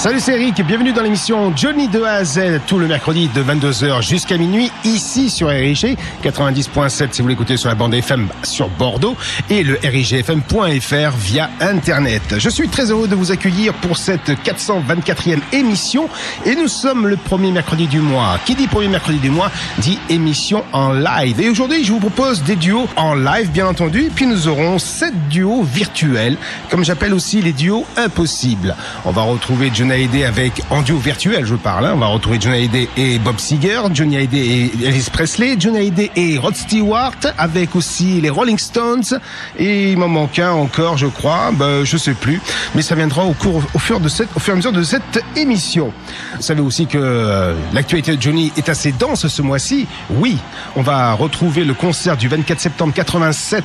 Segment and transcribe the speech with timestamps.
[0.00, 0.64] Salut, c'est Eric.
[0.64, 4.72] Bienvenue dans l'émission Johnny de A à Z, tout le mercredi de 22h jusqu'à minuit,
[4.82, 9.14] ici sur RIG 90.7 si vous l'écoutez sur la bande FM sur Bordeaux
[9.50, 12.22] et le RIGFM.fr via Internet.
[12.38, 16.08] Je suis très heureux de vous accueillir pour cette 424e émission
[16.46, 18.40] et nous sommes le premier mercredi du mois.
[18.46, 21.42] Qui dit premier mercredi du mois dit émission en live.
[21.42, 25.28] Et aujourd'hui, je vous propose des duos en live, bien entendu, puis nous aurons sept
[25.28, 26.38] duos virtuels,
[26.70, 28.74] comme j'appelle aussi les duos impossibles.
[29.04, 31.92] On va retrouver Johnny Hallyday avec, en duo virtuel je parle, hein.
[31.94, 36.10] on va retrouver Johnny Hallyday et Bob Seger, Johnny Hallyday et Elvis Presley, Johnny Hallyday
[36.16, 39.18] et Rod Stewart, avec aussi les Rolling Stones,
[39.58, 42.40] et il m'en manque un encore, je crois, ben, je sais plus,
[42.74, 44.82] mais ça viendra au cours, au fur, de cette, au fur et à mesure de
[44.82, 45.92] cette émission.
[46.36, 49.86] Vous savez aussi que euh, l'actualité de Johnny est assez dense ce mois-ci.
[50.10, 50.38] Oui,
[50.76, 53.64] on va retrouver le concert du 24 septembre 87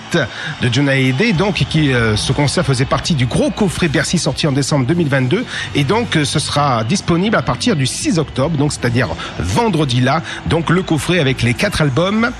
[0.61, 4.47] de Johnny Hallyday, donc qui euh, ce concert faisait partie du gros coffret Bercy sorti
[4.47, 9.09] en décembre 2022, et donc ce sera disponible à partir du 6 octobre, donc c'est-à-dire
[9.39, 10.21] vendredi là.
[10.47, 12.31] Donc le coffret avec les quatre albums,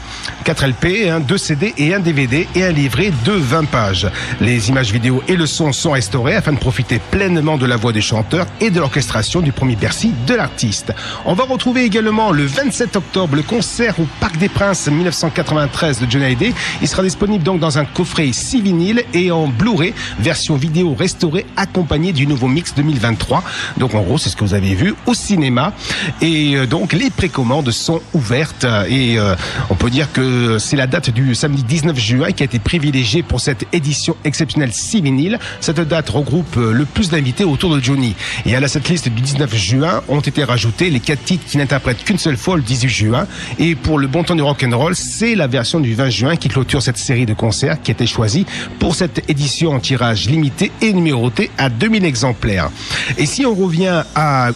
[0.44, 4.08] 4 LP, un 2 CD et un DVD et un livret de 20 pages.
[4.40, 7.92] Les images vidéo et le son sont restaurés afin de profiter pleinement de la voix
[7.92, 10.94] des chanteurs et de l'orchestration du premier Bercy de l'artiste.
[11.26, 16.10] On va retrouver également le 27 octobre le concert au Parc des Princes 1993 de
[16.10, 16.54] Johnny Hallyday.
[16.82, 21.46] Il sera disponible donc dans un coffret 6 vinyles et en Blu-ray, version vidéo restaurée
[21.56, 23.44] accompagnée du nouveau mix 2023.
[23.78, 25.74] Donc en gros, c'est ce que vous avez vu au cinéma.
[26.22, 29.36] Et euh, donc les précommandes sont ouvertes et euh,
[29.70, 33.24] on peut dire que c'est la date du samedi 19 juin qui a été privilégiée
[33.24, 35.40] pour cette édition exceptionnelle 6 vinyles.
[35.60, 38.16] Cette date regroupe euh, le plus d'invités autour de Johnny.
[38.46, 41.58] Et à la cette liste du 19 juin ont été rajoutés les quatre titres qui
[41.58, 43.28] n'interprètent qu'une seule fois le 18 juin.
[43.58, 46.82] Et pour le bon temps du rock'n'roll, c'est la version du 20 juin qui clôture
[46.82, 48.46] cette série de concerts qui a été choisie
[48.80, 52.70] pour cette édition en tirage limité et numéroté à 2000 exemplaires.
[53.18, 54.04] Et si revient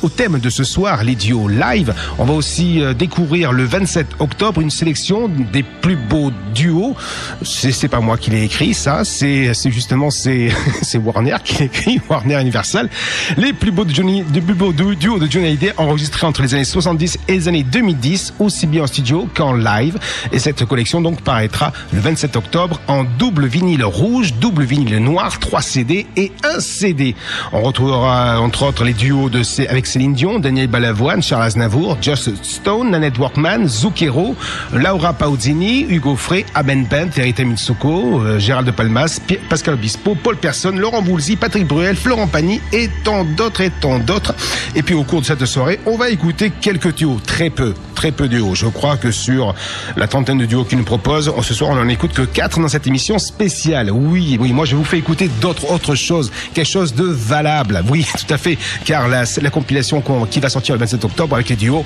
[0.03, 4.07] au thème de ce soir, les duos live, on va aussi euh, découvrir le 27
[4.19, 6.95] octobre une sélection des plus beaux duos.
[7.43, 10.51] C'est pas moi qui l'ai écrit, ça, c'est justement c'est
[10.97, 12.89] Warner qui l'a écrit, Warner Universal.
[13.37, 16.53] Les plus beaux de Johnny, plus beaux du- duos de Johnny Hallyday enregistrés entre les
[16.53, 19.97] années 70 et les années 2010, aussi bien en studio qu'en live.
[20.31, 25.39] Et cette collection donc paraîtra le 27 octobre en double vinyle rouge, double vinyle noir,
[25.39, 27.15] 3 CD et un CD.
[27.53, 32.27] On retrouvera entre autres les duos de avec Céline Dion, Daniel Balavoine, Charles Aznavour, Joss
[32.41, 34.35] Stone, Nanette Workman, Zucchero,
[34.73, 40.37] Laura Pausini, Hugo Frey, Aben Bent, Erita Mitsuko, euh, Gérald de Palmas, Pascal Obispo, Paul
[40.37, 44.33] Persson, Laurent Voulzy, Patrick Bruel, Florent Pagny et tant d'autres et tant d'autres.
[44.75, 48.11] Et puis au cours de cette soirée, on va écouter quelques duos, très peu, très
[48.11, 48.55] peu de duos.
[48.55, 49.53] Je crois que sur
[49.97, 52.67] la trentaine de duos qu'ils nous proposent, ce soir on en écoute que quatre dans
[52.67, 53.91] cette émission spéciale.
[53.91, 57.83] Oui, oui, moi je vous fais écouter d'autres autres choses, quelque chose de valable.
[57.87, 61.49] Oui, tout à fait, car la, la compilation qui va sortir le 27 octobre avec
[61.49, 61.85] les duos,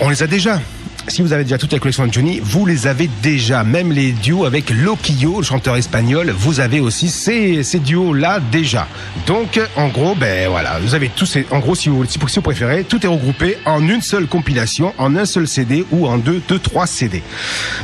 [0.00, 0.60] on les a déjà.
[1.08, 3.64] Si vous avez déjà toute la collection de Johnny, vous les avez déjà.
[3.64, 8.86] Même les duos avec Loquillo, le chanteur espagnol, vous avez aussi ces, ces duos-là déjà.
[9.26, 12.40] Donc, en gros, ben voilà, vous avez tous ces, en gros, si vous, si vous
[12.40, 16.40] préférez, tout est regroupé en une seule compilation, en un seul CD ou en deux,
[16.48, 17.22] deux, trois CD.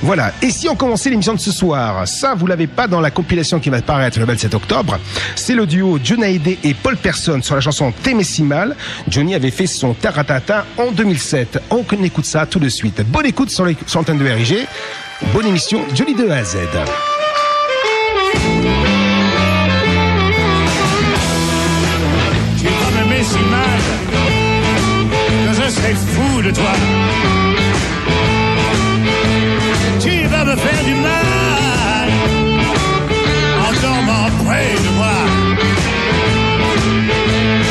[0.02, 0.32] Voilà.
[0.40, 3.58] Et si on commençait l'émission de ce soir, ça, vous l'avez pas dans la compilation
[3.58, 4.98] qui va paraître le 27 octobre.
[5.34, 8.76] C'est le duo Johnny Hallyday et Paul Person sur la chanson Témécimal.
[9.08, 11.60] Johnny avait fait son Taratata en 2007.
[11.70, 13.02] On écoute ça tout de suite.
[13.08, 14.66] Bonne écoute sur l'antenne de RIG.
[15.32, 16.58] Bonne émission, jolie 2 à Z.
[22.58, 23.80] Tu vas m'aimer si mal
[25.46, 26.72] que je serai fou de toi.
[30.00, 32.08] Tu vas me faire du mal
[33.66, 35.18] en dormant près de moi.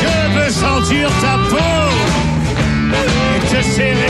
[0.02, 1.90] Je veux sentir ta peau
[2.92, 4.07] et te serrer.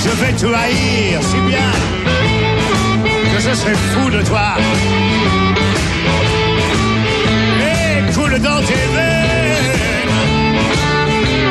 [0.00, 1.70] Je vais tout haïr, si bien
[3.34, 4.54] que je serai fou de toi.
[7.60, 10.12] Et coule dans tes veines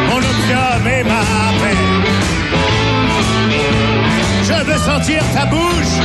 [0.10, 1.24] mon opium et ma
[1.62, 1.88] peine.
[4.44, 5.98] Je veux sentir ta bouche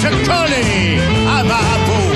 [0.00, 0.98] te coller
[1.28, 2.08] à ma peau.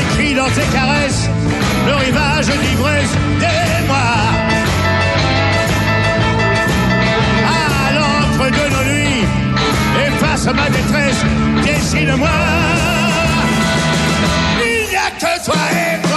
[0.00, 1.28] Écris dans tes caresses
[1.90, 4.28] le rivage d'ivresse des mois.
[7.58, 9.24] À l'encre de nos nuits,
[10.06, 11.22] efface ma détresse,
[11.64, 12.38] dessine-moi.
[14.64, 16.09] Il n'y a que toi et moi.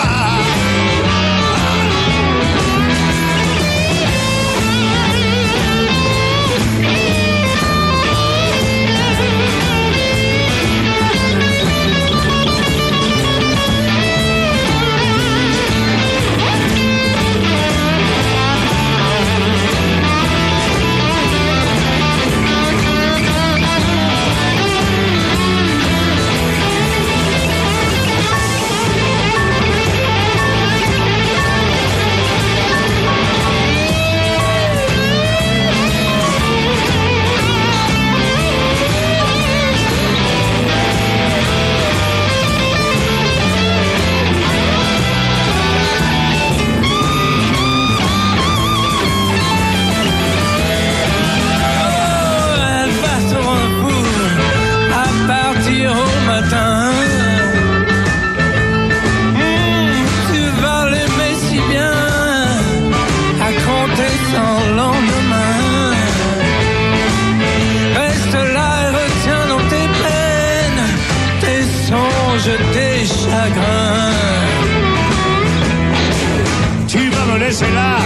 [77.53, 77.97] Laisser là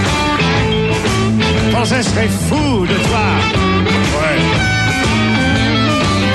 [1.72, 3.26] quand je serai fou de toi.
[4.18, 4.40] Ouais.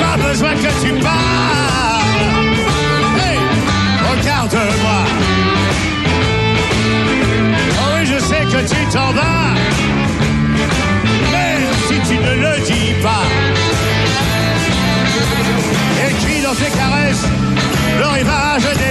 [0.01, 2.05] Pas besoin que tu parles.
[3.21, 3.39] Hey,
[4.11, 5.01] regarde-moi.
[7.81, 9.53] Oh oui, je sais que tu t'en vas.
[11.33, 13.27] Même si tu ne le dis pas.
[16.09, 17.27] Écrit dans tes caresses
[17.99, 18.82] le rivage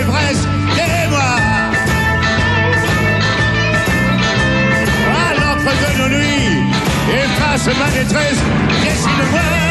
[6.11, 6.71] nuits,
[7.09, 8.41] efface ma détresse,
[8.83, 9.70] dessine-moi.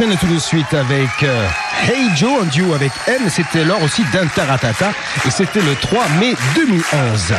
[0.00, 1.48] On enchaîne tout de suite avec euh,
[1.88, 3.28] Hey Joe, en duo avec M.
[3.28, 4.92] C'était lors aussi d'un Taratata
[5.26, 7.34] et c'était le 3 mai 2011.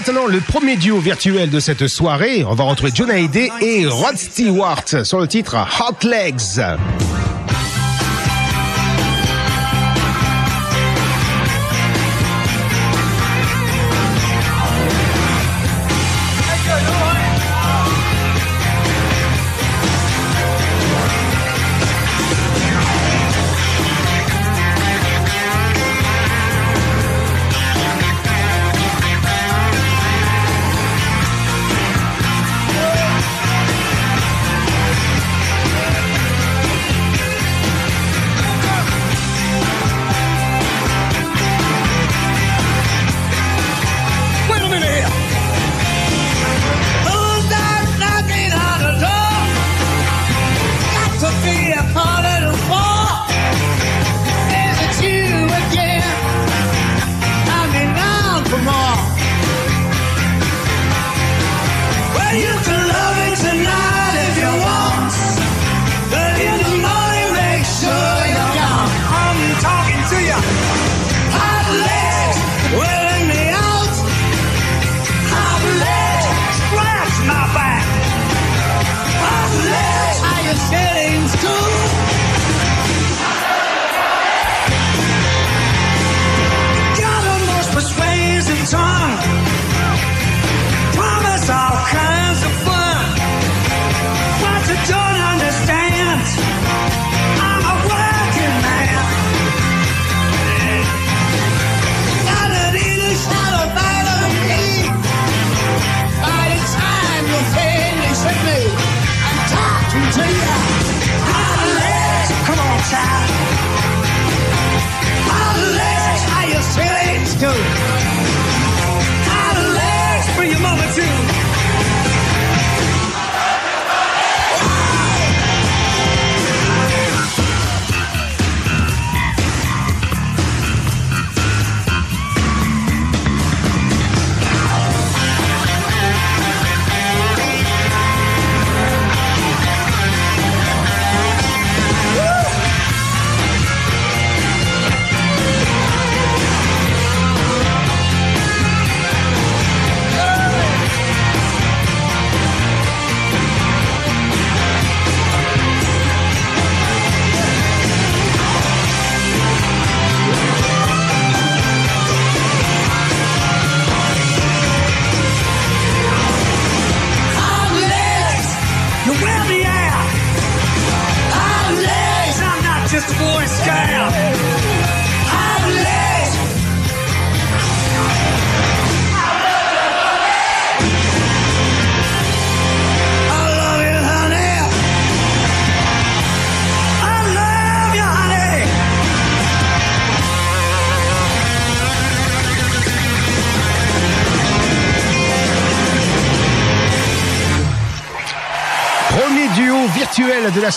[0.00, 2.42] maintenant le premier duo virtuel de cette soirée.
[2.42, 6.58] On va retrouver John Hallyday et Rod Stewart sur le titre Hot Legs.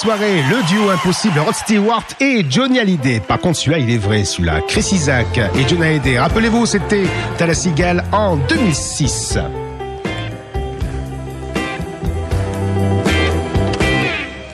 [0.06, 3.22] Le duo impossible Rod Stewart et Johnny Hallyday.
[3.22, 4.60] Par contre, celui-là, il est vrai, celui-là.
[4.68, 6.20] Chris Isaac et Johnny Hallyday.
[6.20, 7.06] Rappelez-vous, c'était
[7.38, 9.38] Tala Seagal en 2006.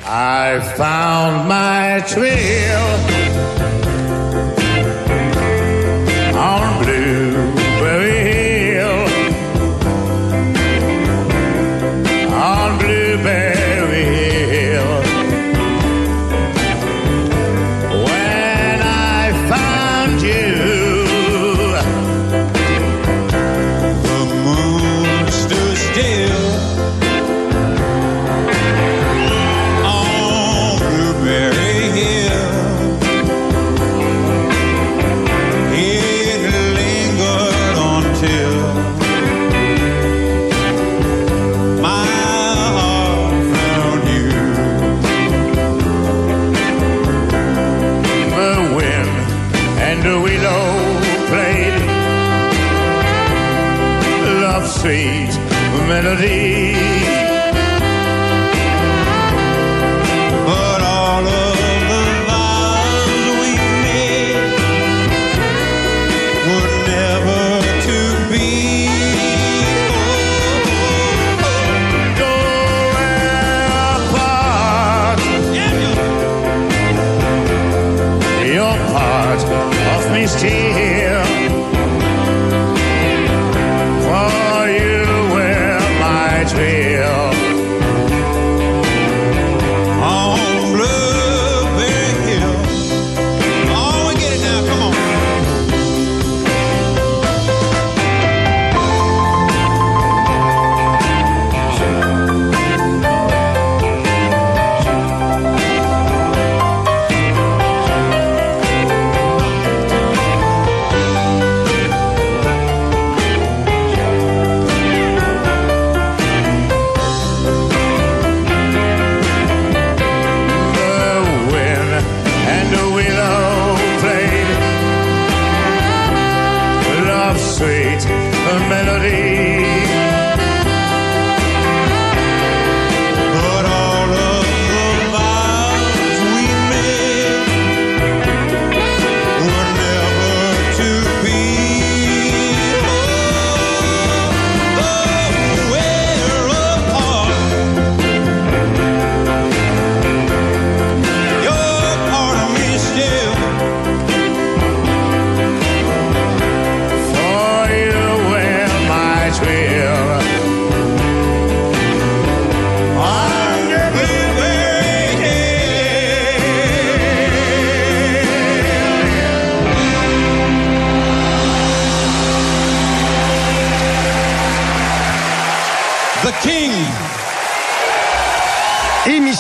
[0.06, 2.02] I found my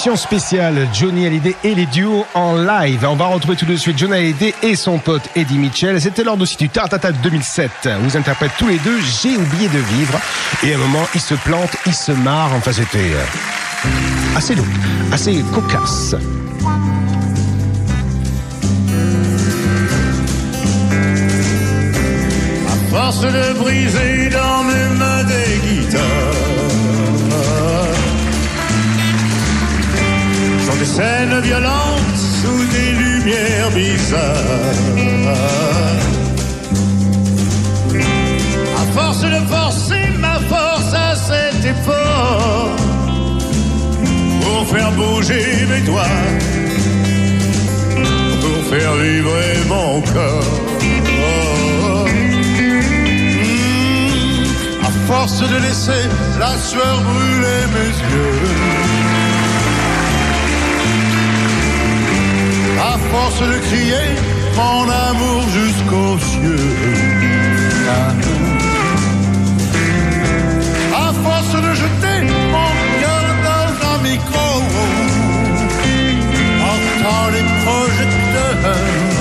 [0.09, 3.05] Émission spéciale Johnny Hallyday et les duos en live.
[3.07, 6.01] On va retrouver tout de suite Johnny Hallyday et son pote Eddie Mitchell.
[6.01, 7.87] C'était lors aussi du Tartata 2007.
[8.01, 10.19] Vous interprètent tous les deux J'ai oublié de vivre.
[10.63, 12.55] Et à un moment, ils se plantent, ils se marrent.
[12.55, 14.65] Enfin, c'était euh, assez lourd,
[15.11, 16.15] assez cocasse.
[22.89, 26.38] force de briser dans mes mains des guitares.
[30.99, 34.79] Scènes violentes sous des lumières bizarres.
[38.81, 42.71] À force de forcer ma force à cet effort
[44.41, 46.19] pour faire bouger mes doigts,
[48.41, 50.59] pour faire vibrer mon corps.
[54.83, 56.03] À force de laisser
[56.37, 58.88] la sueur brûler mes yeux.
[63.11, 64.07] Force de crier
[64.55, 66.69] mon amour jusqu'aux cieux.
[70.93, 72.17] À force de jeter
[72.53, 74.47] mon cœur dans un micro.
[76.71, 79.18] Entends les projecteurs.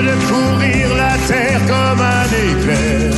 [0.00, 3.12] de courir la terre comme un éclair.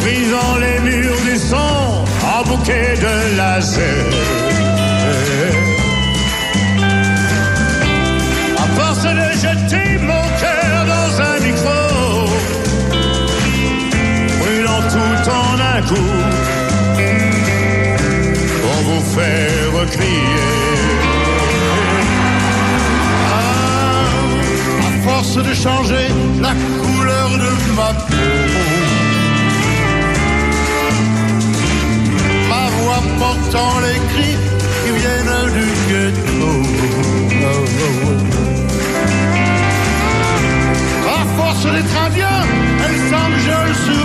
[0.00, 4.06] Brisant les murs du son en bouquet de laser.
[8.58, 11.80] À force de jeter mon cœur dans un micro,
[14.40, 16.14] brûlant tout en un coup,
[18.62, 20.53] pour vous faire crier.
[25.42, 26.08] Changer
[26.40, 28.14] la couleur de ma peau,
[32.48, 34.38] ma voix portant les cris
[34.84, 36.52] qui viennent du ghetto.
[41.08, 42.38] À force d'être indien,
[42.84, 44.04] elle s'enjole sous.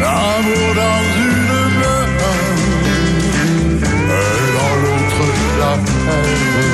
[0.00, 2.06] L'amour dans une main
[4.08, 5.22] et dans l'autre
[5.58, 6.73] la.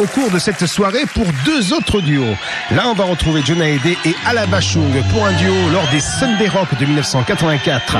[0.00, 2.34] Au cours de cette soirée pour deux autres duos.
[2.72, 6.76] Là, on va retrouver John Hallyday et Alabashung pour un duo lors des Sunday Rock
[6.80, 7.98] de 1984.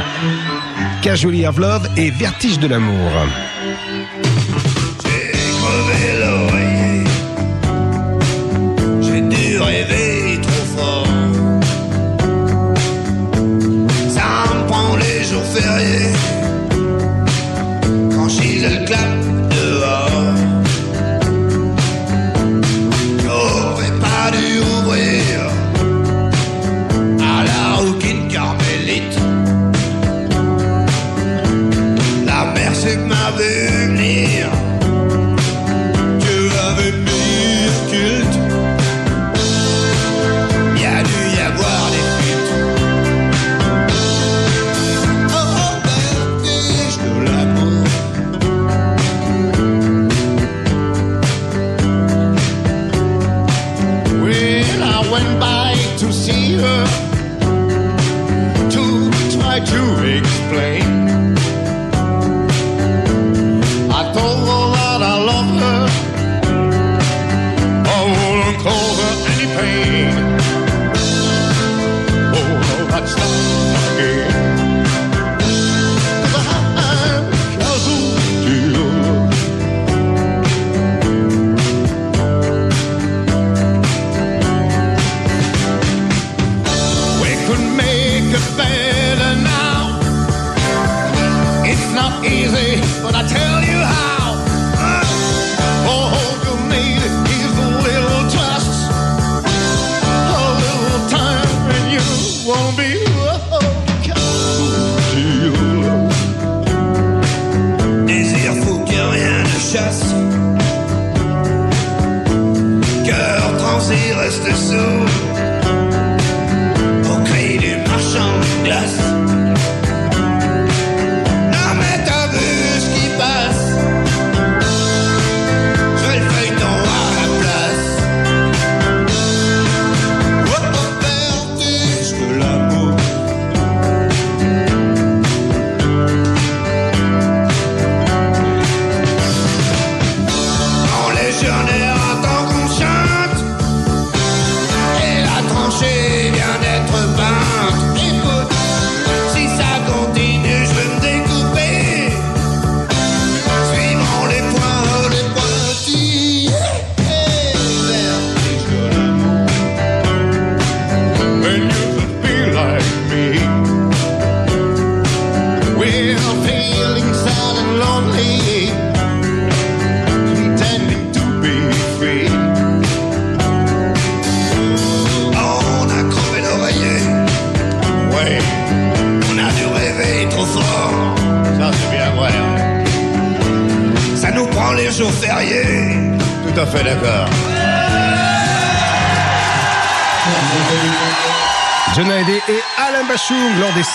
[1.00, 3.12] Casually of Love et Vertige de l'amour.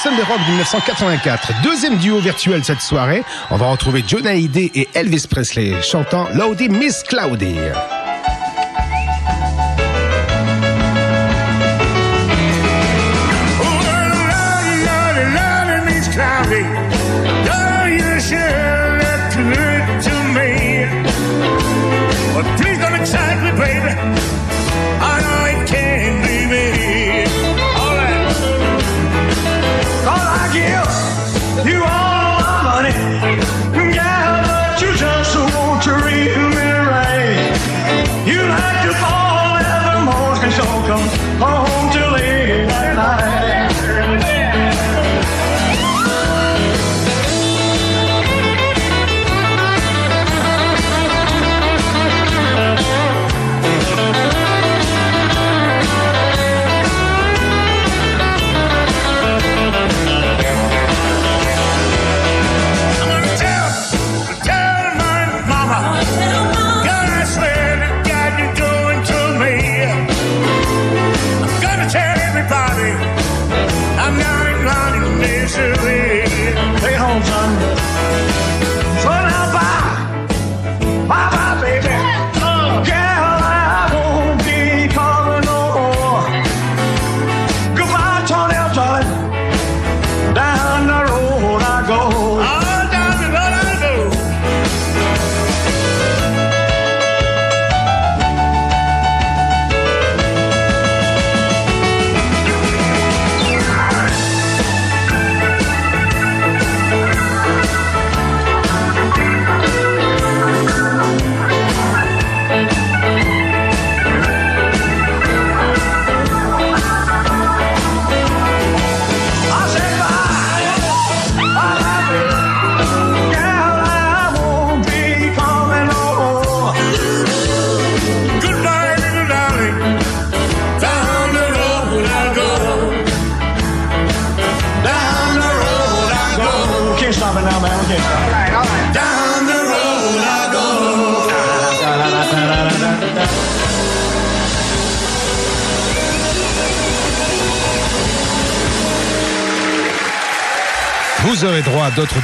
[0.03, 1.61] Sunday Rock de 1984.
[1.63, 3.23] Deuxième duo virtuel cette soirée.
[3.49, 7.55] On va retrouver John Hallyday et Elvis Presley chantant Lordy Miss Cloudy.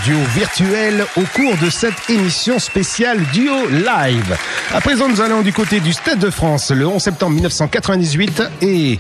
[0.04, 4.38] Duos virtuels au cours de cette émission spéciale Duo Live.
[4.74, 9.00] À présent, nous allons du côté du Stade de France le 11 septembre 1998 et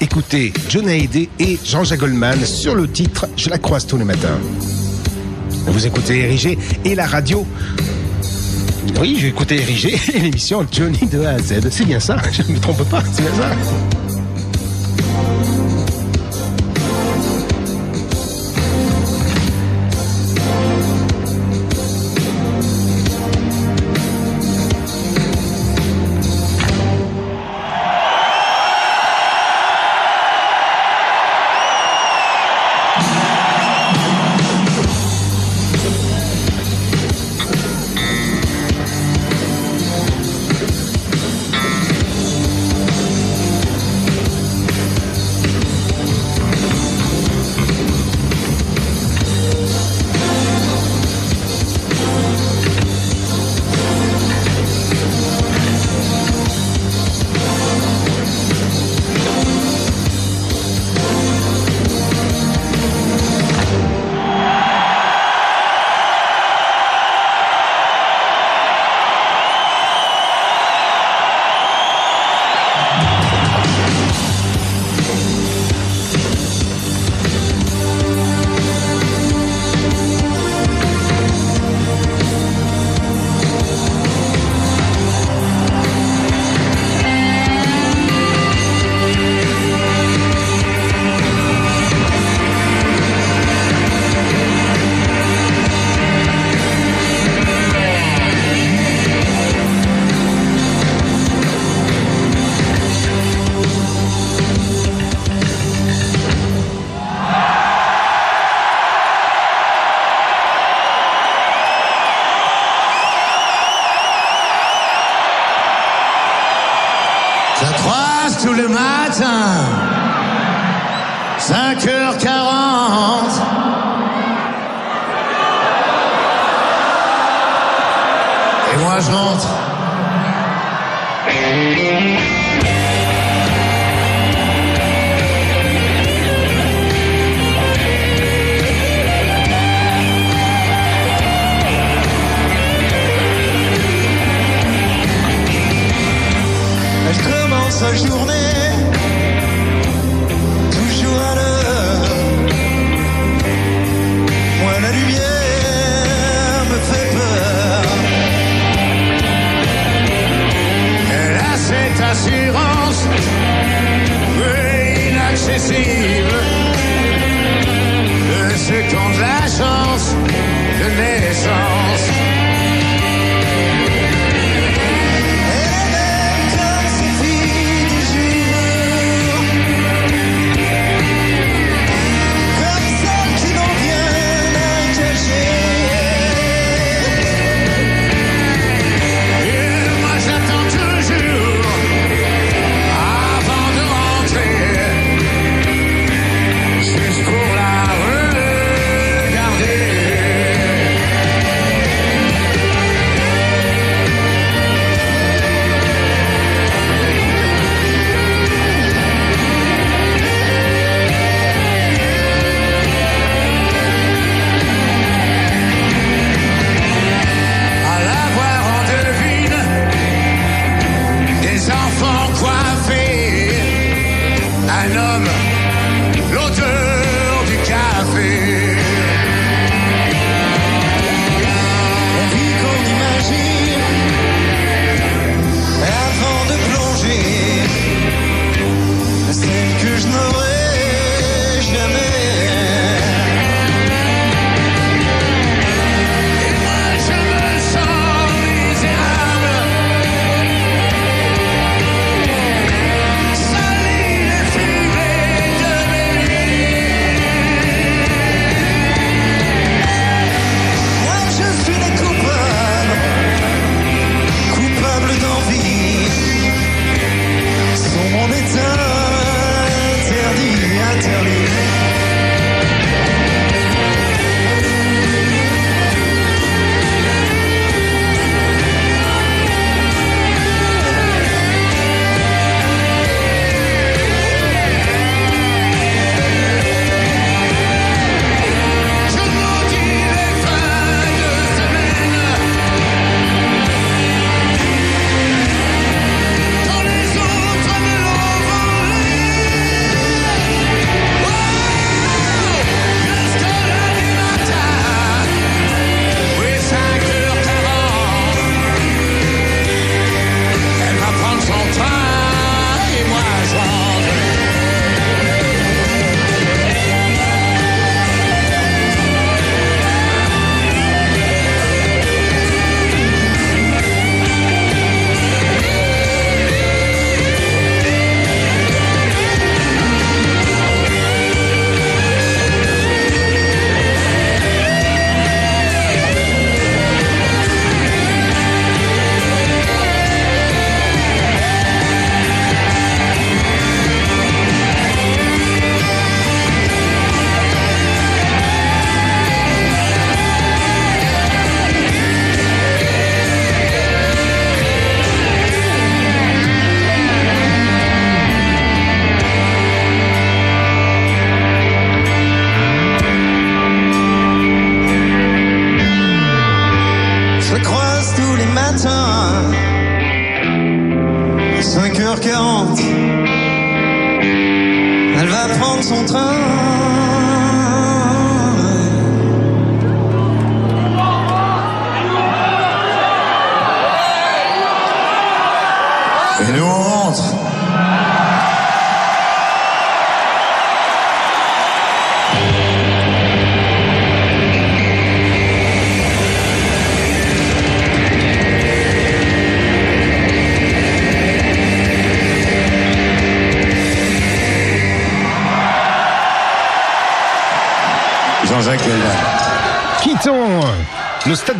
[0.00, 4.38] écoutez John Hallyday et Jean-Jacques Goldman sur le titre Je la croise tous les matins.
[5.66, 7.46] Vous écoutez Érigé et la radio.
[9.00, 11.68] Oui, j'ai écouté Érigé et l'émission Johnny de A à Z.
[11.70, 13.97] C'est bien ça, je ne me trompe pas, c'est bien ça.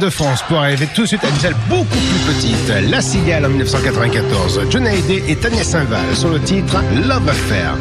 [0.01, 2.91] De France pour arriver tout de suite à une salle beaucoup plus petite.
[2.91, 6.77] La Cigale en 1994, John Hallyday et Tania Saint-Val sur le titre
[7.07, 7.75] Love Affair.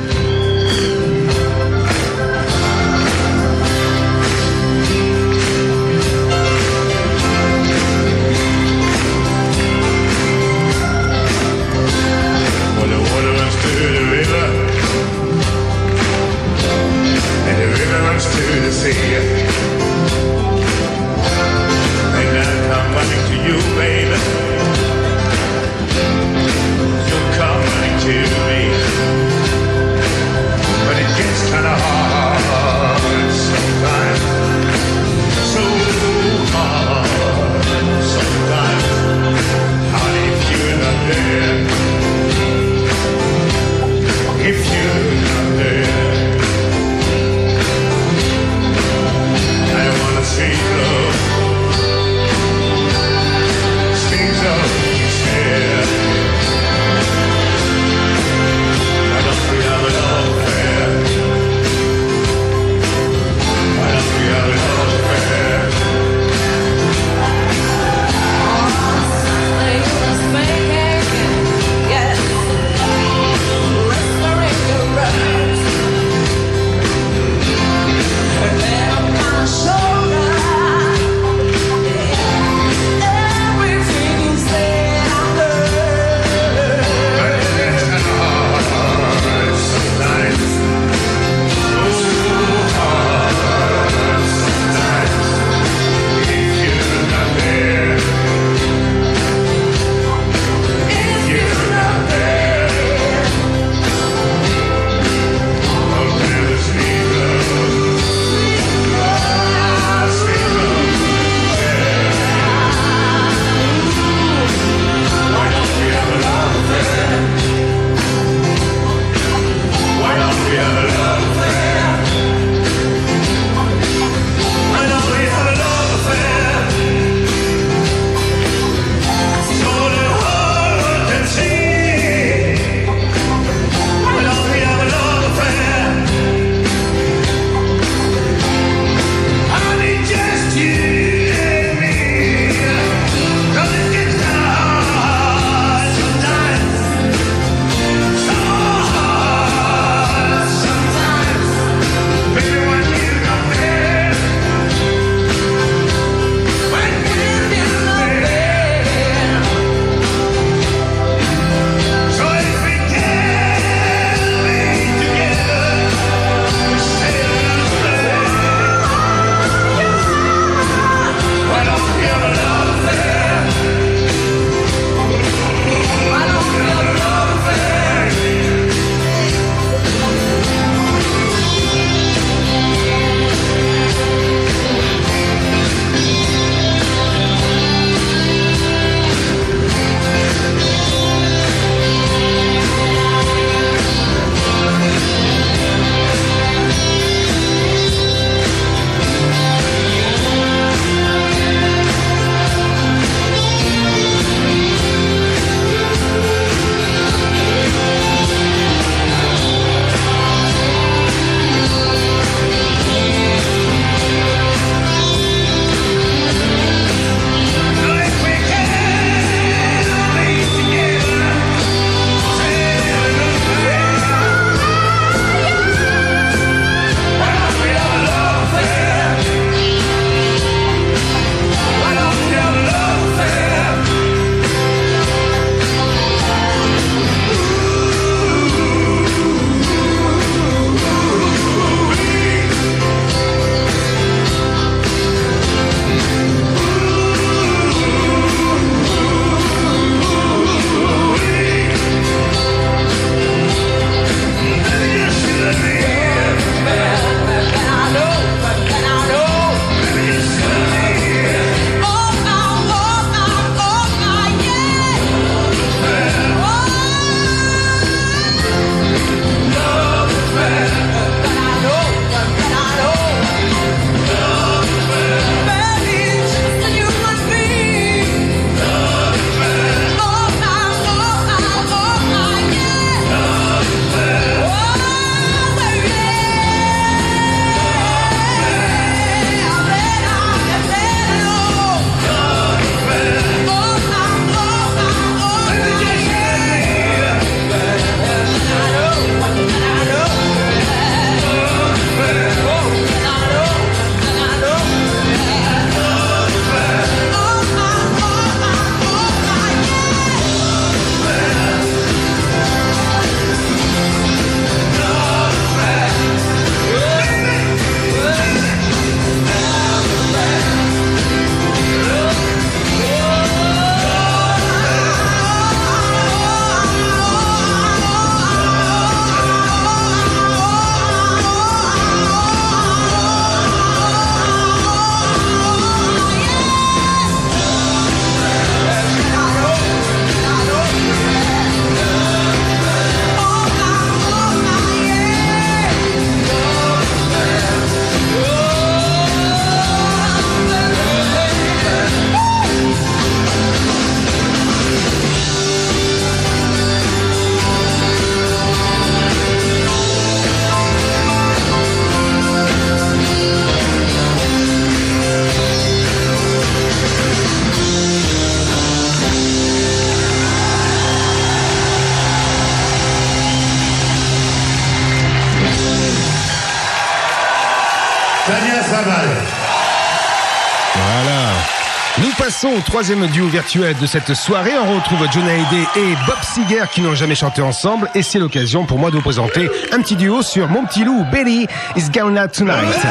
[382.78, 384.51] troisième duo virtuel de cette soirée.
[384.55, 388.67] On retrouve John Hallyday et Bob Seger qui n'ont jamais chanté ensemble et c'est l'occasion
[388.67, 392.28] pour moi de vous présenter un petit duo sur Mon petit loup, Belly is Gonna
[392.28, 392.86] Tonight.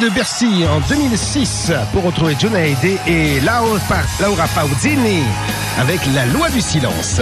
[0.00, 5.22] de Bercy en 2006 pour retrouver John Hallyday et Laura Pausini
[5.78, 7.20] avec La loi du silence.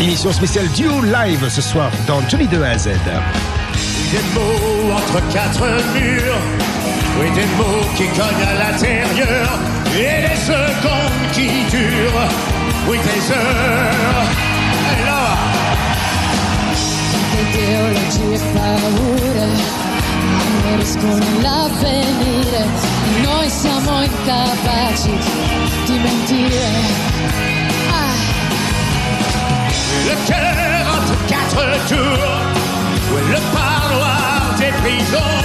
[0.00, 2.90] Émission spéciale Duo Live ce soir dans Johnny 2 à Z.
[2.90, 2.94] Oui,
[4.12, 6.38] des mots entre quatre murs,
[7.20, 9.58] oui, des mots qui cognent à l'intérieur,
[9.96, 12.28] et les secondes qui durent,
[12.88, 14.28] oui, des heures.
[15.06, 15.36] Là.
[17.40, 19.87] Ideologies par
[23.22, 25.12] Noi siamo incapaci
[25.86, 26.66] di mentire.
[30.06, 32.36] Le cœur entre quatre tours,
[33.30, 35.38] le parloir des prisons,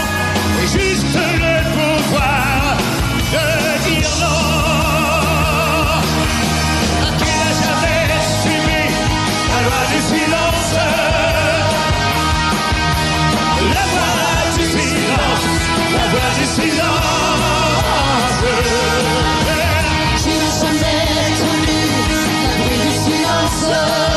[23.63, 24.12] silence.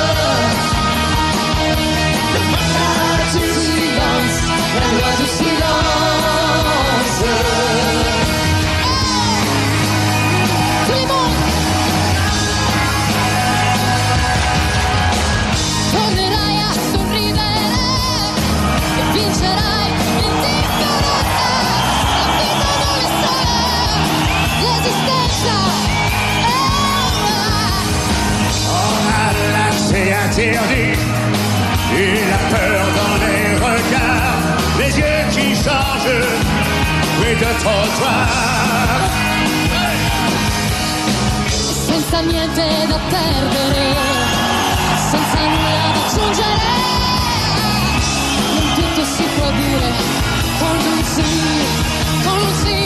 [30.27, 30.99] interdit.
[31.99, 34.43] Et la peur dans les regards,
[34.79, 36.25] les yeux qui changent,
[37.19, 38.27] bruit de trottoir.
[41.87, 43.87] Senza niente da perdere,
[45.11, 46.75] senza nulla da aggiungere,
[48.55, 49.91] non tutto si può dire
[50.59, 51.31] con un sì,
[52.25, 52.86] con un sì.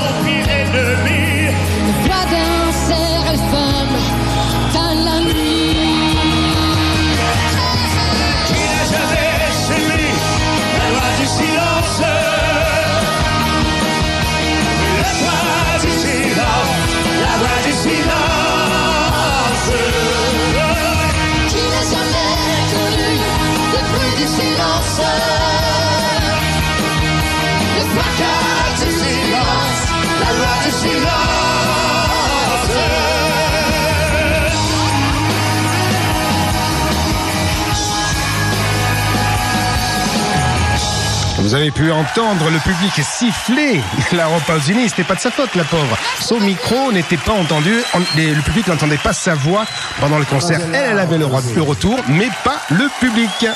[41.51, 43.81] Vous avez pu entendre le public siffler
[44.13, 45.97] Laurent Pausini, c'était pas de sa faute, la pauvre.
[46.21, 47.73] Son micro n'était pas entendu,
[48.15, 49.65] le public n'entendait pas sa voix
[49.99, 50.61] pendant le concert.
[50.63, 53.47] Elle, elle avait le, roi- le retour, mais pas le public.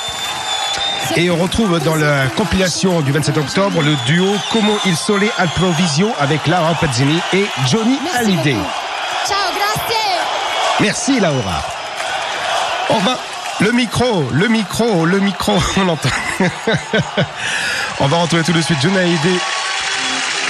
[1.16, 5.48] Et on retrouve dans la compilation du 27 octobre le duo Como il Sole al
[5.48, 8.58] Provisio avec Laura Pazzini et Johnny Hallyday.
[9.26, 9.96] Ciao, grazie
[10.82, 11.64] Merci Laura.
[12.89, 13.18] On va
[13.62, 16.10] le micro, le micro, le micro, on entend.
[18.00, 19.39] On va retrouver tout de suite Hallyday,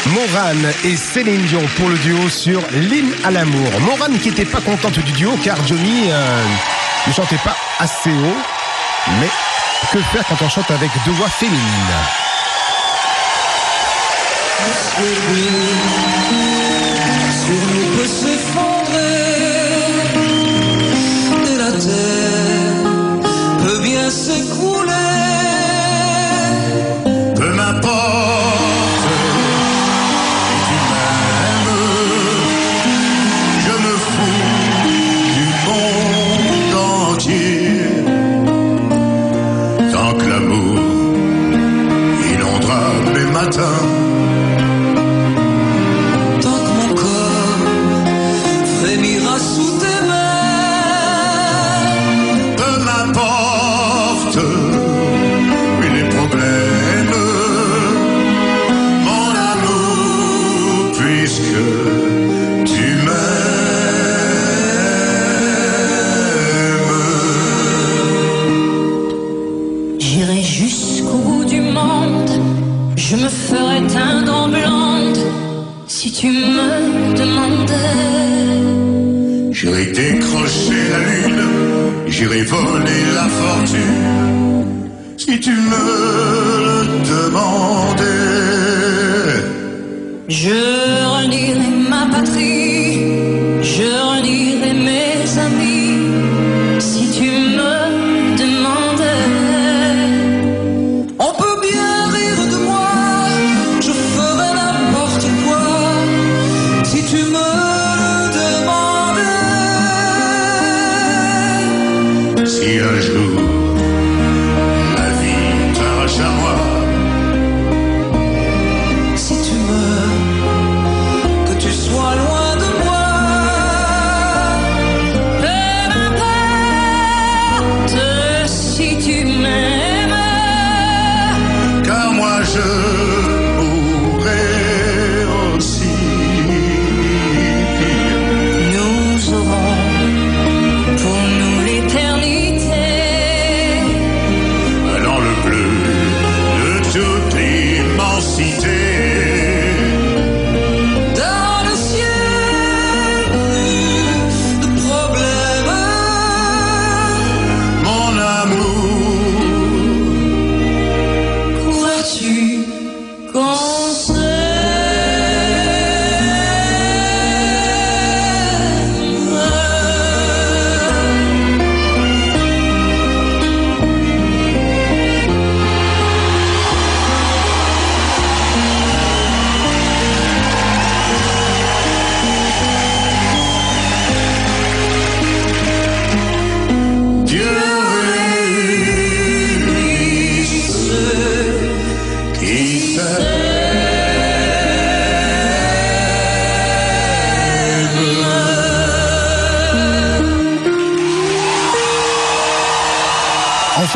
[0.08, 3.80] Morane et Céline Dion pour le duo sur L'hymne à l'amour.
[3.82, 6.43] Morane qui était pas contente du duo car Johnny euh,
[7.08, 8.38] ne chantait pas assez haut,
[9.20, 9.30] mais
[9.91, 11.62] que faire quand on chante avec deux voix féminines?
[82.16, 85.84] J'irai voler la fortune, si tu me
[86.66, 86.80] le
[87.11, 88.05] demandais.
[90.30, 90.85] Je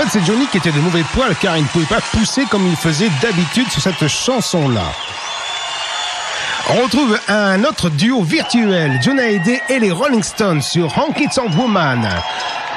[0.01, 2.65] fait, c'est Johnny qui était de mauvais poil car il ne pouvait pas pousser comme
[2.67, 4.83] il faisait d'habitude sur cette chanson-là.
[6.71, 11.55] On retrouve un autre duo virtuel, John Hallyday et les Rolling Stones sur Honky Tonk
[11.57, 12.07] Woman.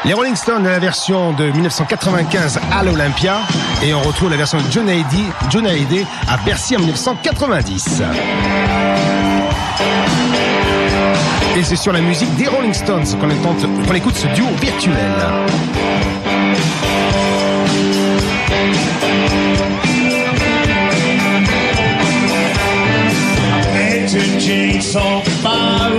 [0.05, 3.37] Les Rolling Stones, la version de 1995 à l'Olympia,
[3.83, 8.03] et on retrouve la version de John Hallyday, John Hallyday à Bercy en 1990.
[11.57, 14.97] Et c'est sur la musique des Rolling Stones qu'on écoute- qu'on écoute ce duo virtuel.
[24.13, 25.91] to Jigsaw Bar,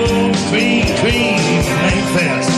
[0.49, 1.39] clean, clean,
[1.82, 2.52] Memphis.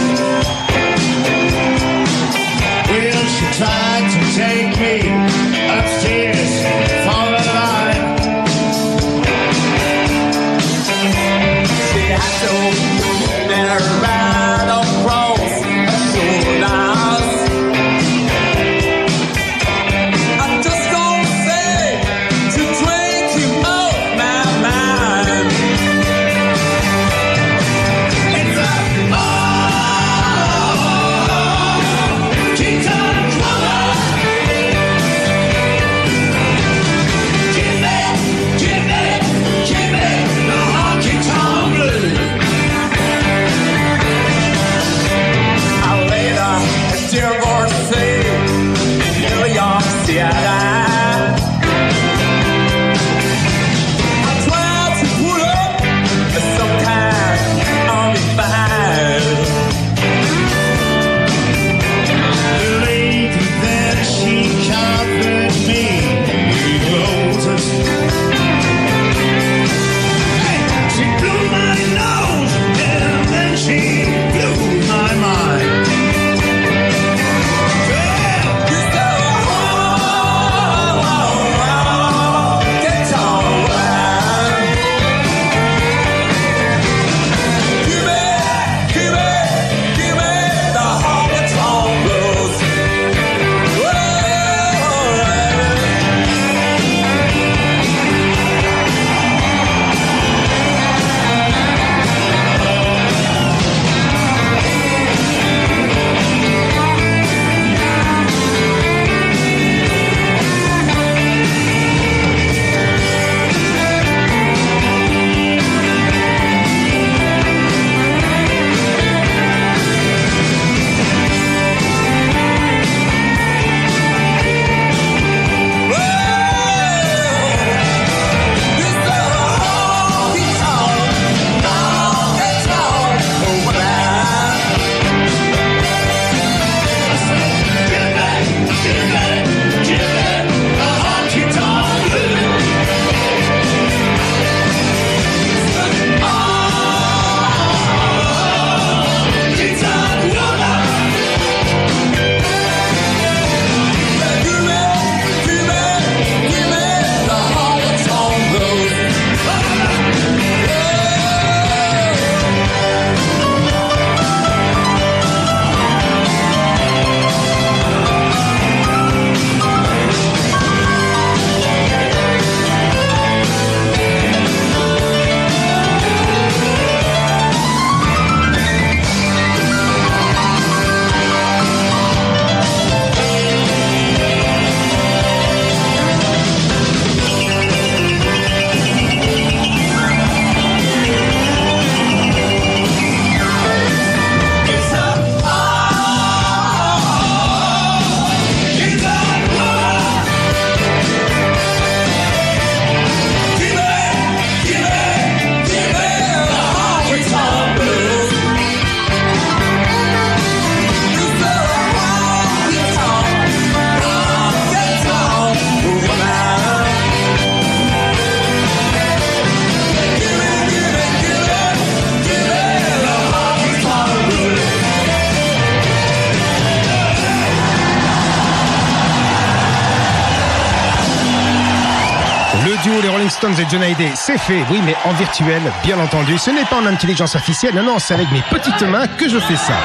[233.47, 236.35] Et c'est fait, oui, mais en virtuel, bien entendu.
[236.39, 239.55] Ce n'est pas en intelligence artificielle, non, c'est avec mes petites mains que je fais
[239.55, 239.75] ça.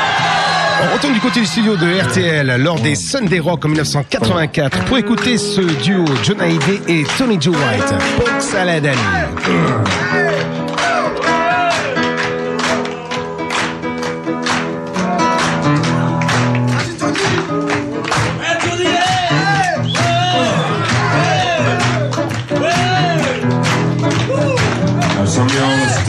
[0.82, 4.96] On retourne du côté du studio de RTL lors des Sunday Rock en 1984 pour
[4.96, 7.94] écouter ce duo John Hallyday et Tony Joe White.
[8.40, 8.88] Salad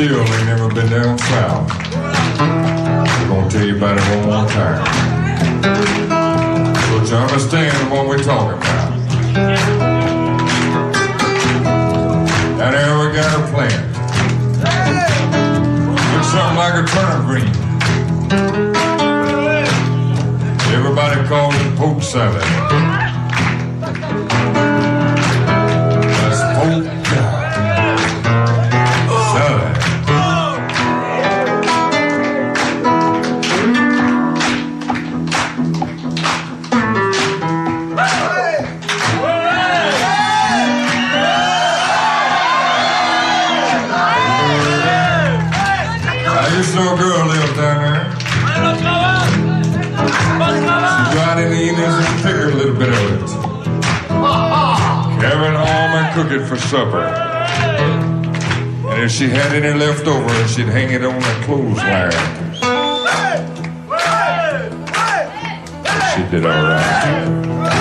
[0.01, 1.69] still ain't never been down south.
[3.19, 4.83] We're gonna tell you about it one more time.
[6.87, 8.89] So you understand what we're talking about.
[12.57, 13.83] Down there we got a plant.
[16.15, 17.51] Looks something like a turnip green.
[20.73, 22.70] Everybody calls it poke salad.
[56.41, 57.03] Home and cook it for supper.
[58.91, 62.11] And if she had any left over, she'd hang it on the clothesline.
[66.15, 67.80] She did all right.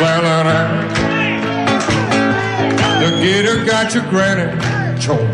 [0.00, 0.80] Salad out.
[3.02, 4.50] The gator got your granny.
[4.98, 5.28] Chomp,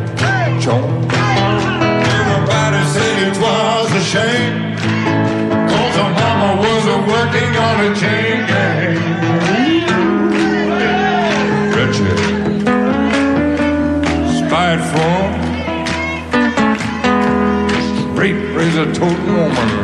[0.58, 1.12] chomp.
[2.18, 4.76] Everybody said it was a shame.
[5.70, 8.98] Cause her mama was a working on a chain gang.
[11.70, 12.18] Wretched,
[14.36, 15.18] spiteful,
[18.12, 19.75] straight razor toting woman.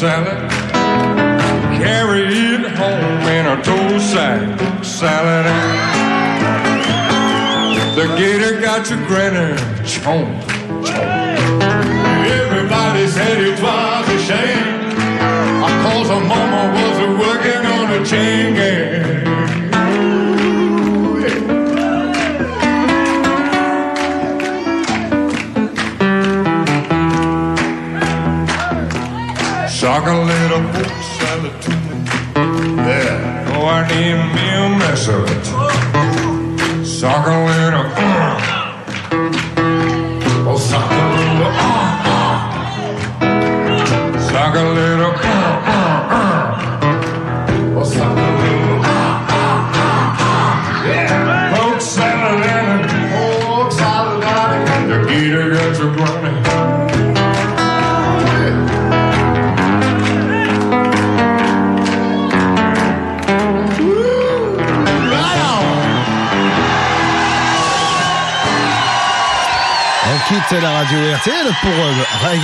[0.00, 0.50] Salad,
[1.76, 4.58] carry it home in a tow sack.
[4.82, 5.44] Salad,
[7.96, 10.59] the gator got granny chomp, chomp.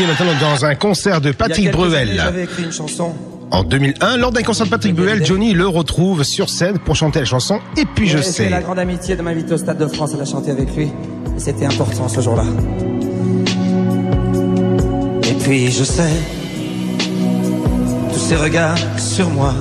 [0.05, 2.13] Maintenant dans un concert de Patrick Bruel.
[2.15, 3.13] J'avais écrit une chanson.
[3.51, 7.21] En 2001, lors d'un concert de Patrick Bruel, Johnny le retrouve sur scène pour chanter
[7.21, 8.49] la chanson Et puis je sais.
[8.49, 10.87] La grande amitié de m'inviter au Stade de France à la chanter avec lui.
[11.37, 12.45] Et c'était important ce jour-là.
[15.23, 16.11] Et puis je sais,
[18.13, 19.55] tous ces regards sur moi.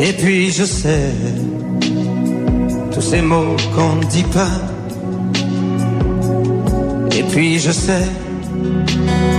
[0.00, 1.10] Et puis je sais,
[2.92, 4.71] tous ces mots qu'on ne dit pas.
[7.32, 8.06] Puis je sais,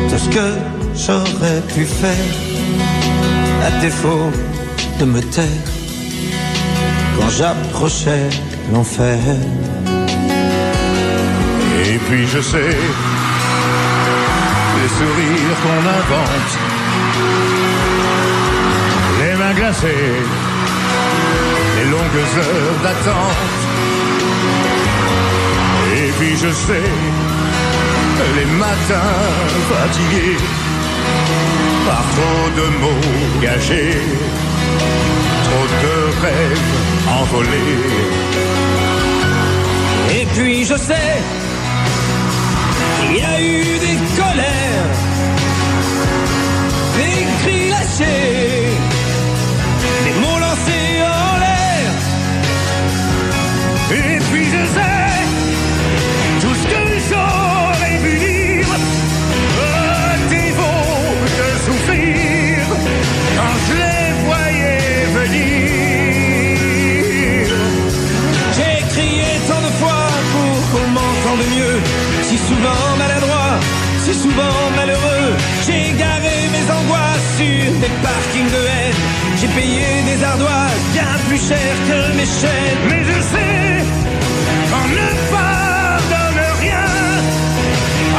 [0.10, 0.48] tout ce que
[0.96, 2.34] j'aurais pu faire,
[3.64, 4.32] à défaut
[5.00, 5.68] de me taire
[7.16, 8.30] quand j'approchais
[8.74, 9.20] l'enfer.
[11.86, 12.78] Et puis je sais
[14.80, 16.54] les sourires qu'on invente,
[19.20, 20.16] les mains glacées,
[21.78, 23.64] les longues heures d'attente.
[25.96, 27.13] Et puis je sais
[28.36, 29.20] les matins
[29.70, 30.38] fatigués
[31.86, 33.98] par trop de mots gâchés,
[35.46, 36.70] trop de rêves
[37.22, 37.82] envolés.
[40.20, 41.14] Et puis je sais
[43.00, 44.94] qu'il y a eu des colères,
[46.98, 48.70] des cris lâchés,
[50.06, 51.92] des mots lancés en l'air.
[53.92, 54.93] Et puis je sais
[71.34, 71.80] m'entende mieux,
[72.24, 73.60] si souvent maladroit,
[74.04, 75.34] si souvent malheureux.
[75.66, 78.96] J'ai garé mes angoisses sur des parkings de haine.
[79.40, 82.82] J'ai payé des ardoises bien plus cher que mes chaînes.
[82.90, 83.84] Mais je sais
[84.70, 86.90] qu'on ne pardonne rien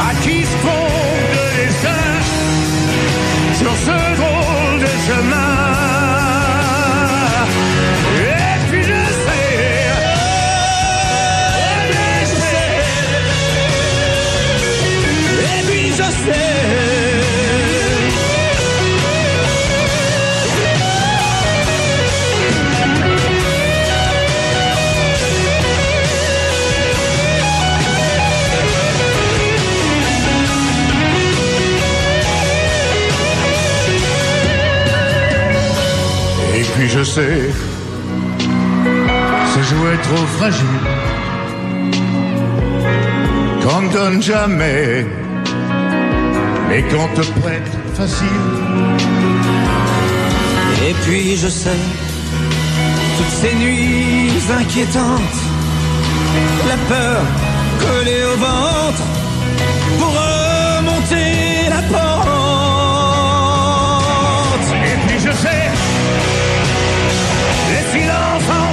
[0.07, 1.65] à qui se trompe de
[3.57, 5.54] sur ce drôle de chemin.
[37.15, 37.49] Sais,
[39.53, 40.85] ce jouet trop fragile
[43.63, 45.05] qu'on ne donne jamais,
[46.67, 48.41] mais qu'on te prête facile.
[50.87, 51.83] Et puis je sais,
[53.17, 55.39] toutes ces nuits inquiétantes,
[56.67, 57.21] la peur
[57.79, 59.03] collée au ventre
[59.99, 60.34] pour remonter
[67.99, 68.64] les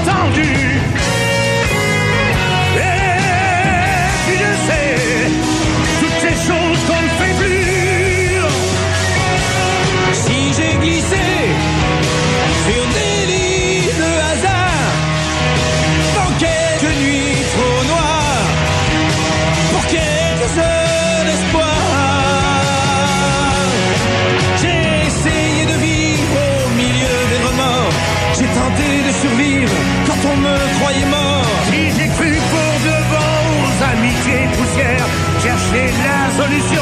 [35.73, 36.82] chercher la solution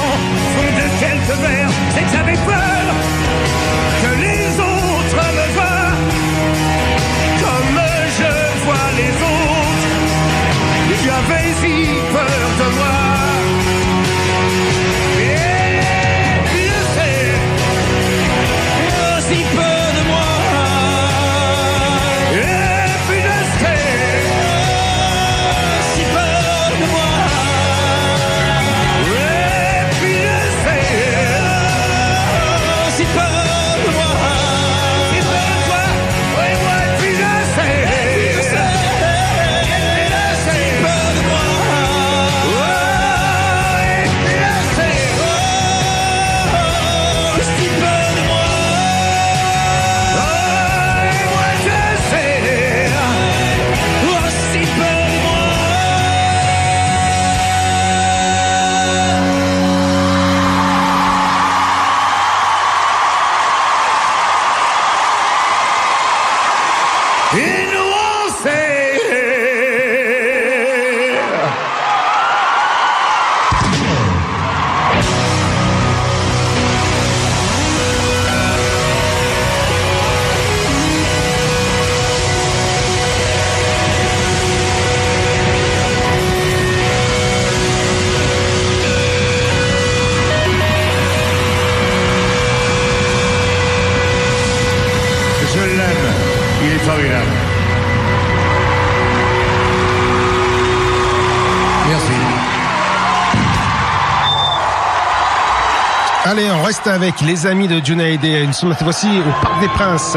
[106.71, 108.47] reste avec les amis de Johnny Hallyday.
[108.47, 110.17] Nous sommes cette fois-ci au Parc des Princes.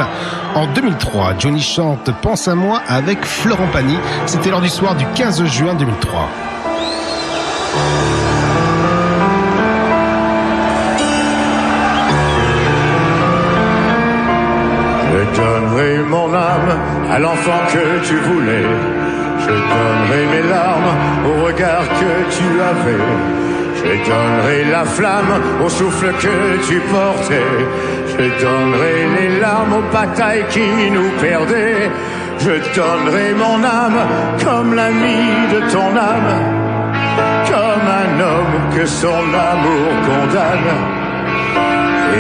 [0.54, 3.98] En 2003, Johnny chante Pense à moi avec Florent Pagny.
[4.28, 6.30] C'était lors du soir du 15 juin 2003.
[15.12, 18.68] Je donnerai mon âme à l'enfant que tu voulais.
[19.40, 23.43] Je donnerai mes larmes au regard que tu avais.
[23.86, 25.34] Je donnerai la flamme
[25.64, 27.52] au souffle que tu portais.
[28.08, 31.92] Je donnerai les larmes aux batailles qui nous perdaient.
[32.40, 34.02] Je donnerai mon âme
[34.44, 35.22] comme l'ami
[35.54, 36.34] de ton âme,
[37.52, 40.74] comme un homme que son amour condamne.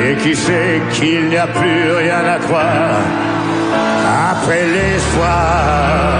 [0.05, 2.99] Et qui sait qu'il n'y a plus rien à croire
[4.31, 6.13] après l'espoir.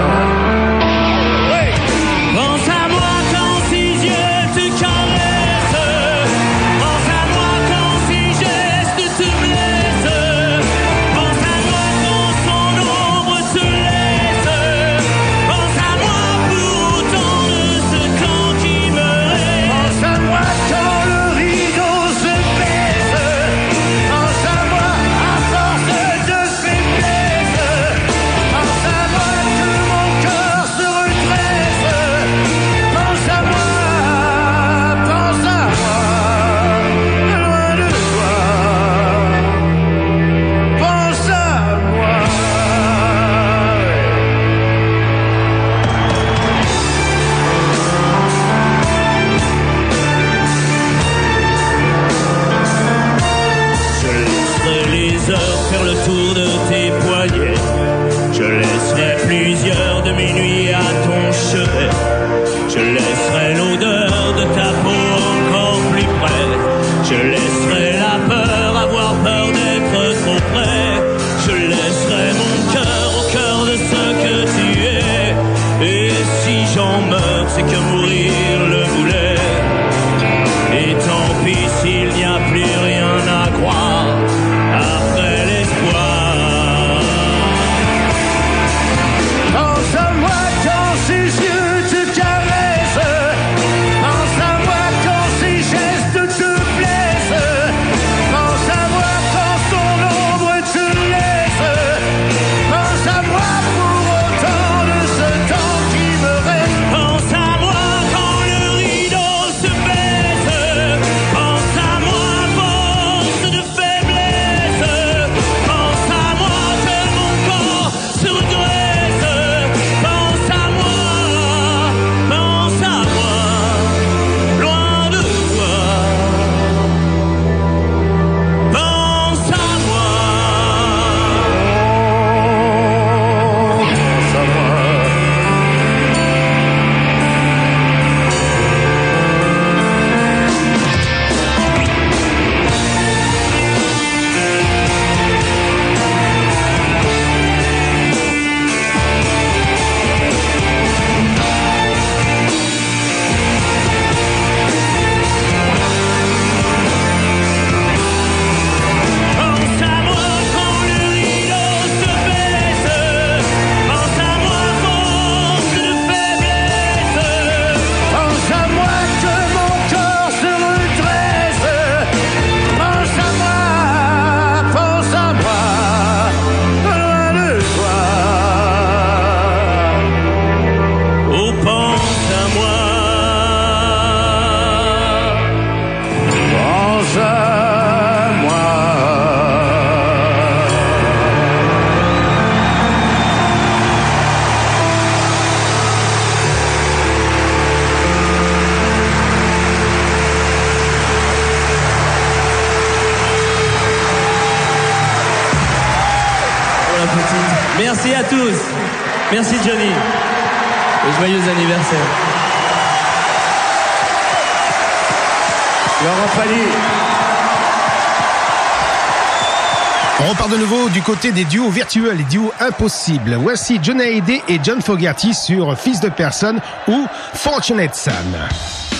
[220.20, 223.34] On repart de nouveau du côté des duos virtuels, les duos impossibles.
[223.34, 228.93] Voici John Hallyday et John Fogerty sur Fils de personne ou Fortunate Son.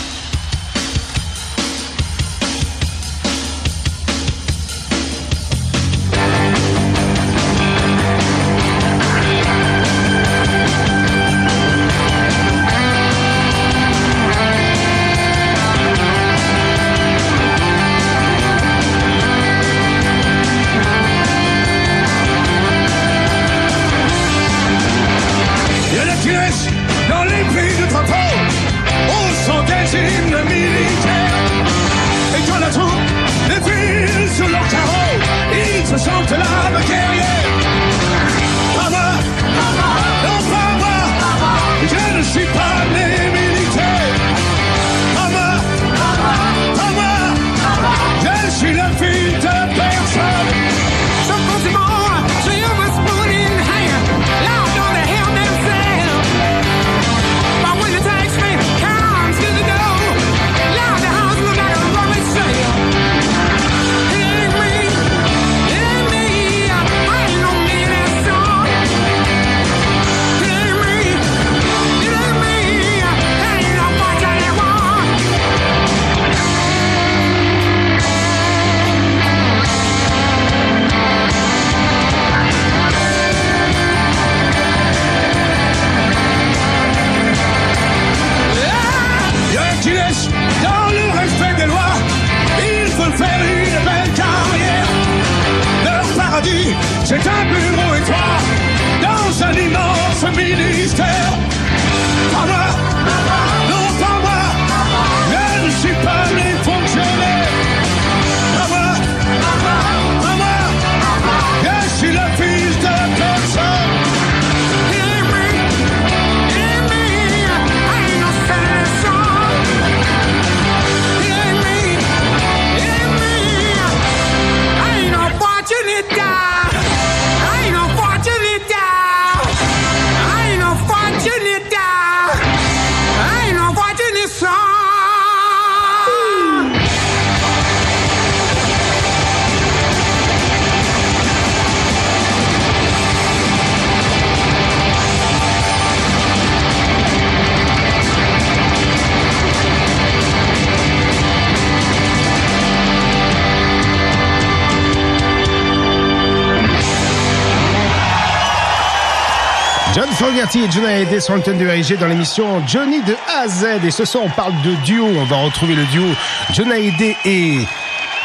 [160.54, 163.84] John Fogerty et sont l'antenne de RG dans l'émission Johnny de A à Z.
[163.84, 165.04] Et ce soir, on parle de duo.
[165.04, 166.04] On va retrouver le duo
[166.52, 167.58] Jonah Hallyday et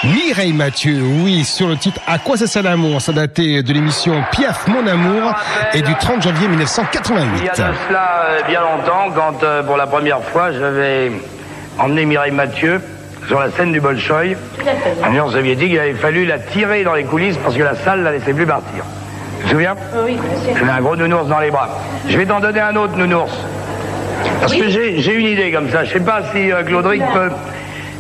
[0.04, 1.02] Mireille Mathieu.
[1.24, 3.02] Oui, sur le titre À quoi ça sert l'amour?
[3.02, 5.34] Ça datait de l'émission Piaf Mon Amour
[5.74, 7.50] et du 30 janvier Il y a 1988.
[7.50, 11.12] de cela euh, bien longtemps, quand euh, pour la première fois j'avais
[11.80, 12.80] emmené Mireille Mathieu
[13.28, 14.38] sur la scène du Bolchoï,
[15.04, 18.04] en Union soviétique, il avait fallu la tirer dans les coulisses parce que la salle
[18.04, 18.84] la laissait plus partir.
[19.40, 19.76] Tu te souviens
[20.06, 20.16] Oui,
[20.46, 20.70] bien sûr.
[20.70, 21.79] A un gros nounours dans les bras.
[22.08, 23.34] Je vais t'en donner un autre nounours.
[24.40, 25.84] Parce que j'ai une idée comme ça.
[25.84, 27.30] Je sais pas si euh, Claudric peut.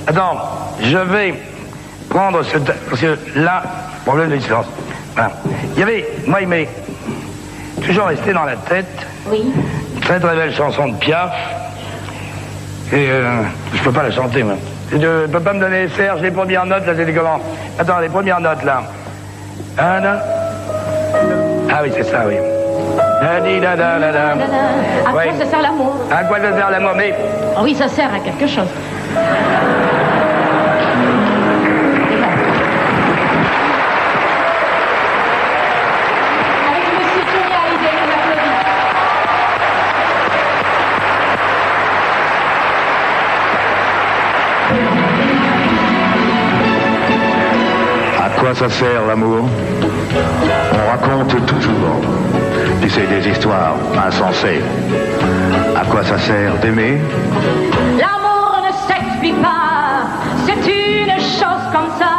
[0.07, 0.37] Attends,
[0.81, 1.33] je vais
[2.09, 2.57] prendre ce.
[2.57, 3.63] Parce que là,
[4.05, 4.65] problème de distance.
[5.15, 5.31] Voilà.
[5.73, 6.05] Il y avait.
[6.25, 6.69] Moi, il m'est
[7.85, 8.85] toujours resté dans la tête.
[9.27, 9.51] Oui.
[10.01, 11.31] Très très belle chanson de Piaf.
[12.91, 13.41] Et euh,
[13.73, 14.55] je peux pas la chanter, moi.
[14.91, 17.39] Je ne peux pas me donner les serres, les premières notes, là, c'était comment?
[17.77, 18.81] Attends, les premières notes, là.
[19.77, 20.19] Un, un.
[21.71, 22.35] Ah oui, c'est ça, oui.
[23.21, 25.95] À quoi ça sert l'amour.
[26.11, 27.13] À quoi ça sert l'amour Mais
[27.55, 28.67] Ah Oui, ça sert à quelque chose.
[48.23, 49.45] À quoi ça sert l'amour?
[50.73, 52.01] On raconte toujours,
[52.81, 53.75] tu sais, des histoires
[54.07, 54.61] insensées.
[55.75, 56.97] À quoi ça sert d'aimer
[57.97, 60.05] L'amour ne s'explique pas,
[60.45, 62.15] c'est une chose comme ça,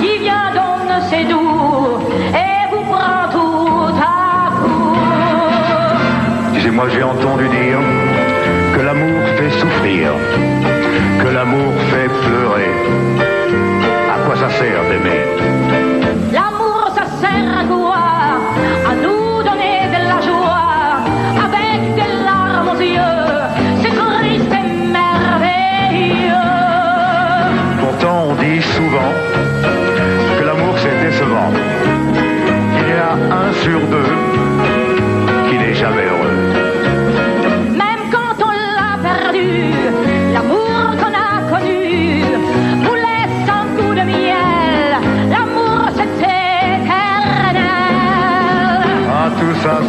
[0.00, 1.98] qui vient d'on ne sait d'où,
[2.42, 4.96] et vous prend tout à coup.
[6.54, 7.78] Tu sais, moi j'ai entendu dire
[8.74, 10.12] que l'amour fait souffrir,
[11.22, 12.72] que l'amour fait pleurer.
[14.14, 15.24] À quoi ça sert d'aimer
[16.32, 17.81] L'amour, ça sert à quoi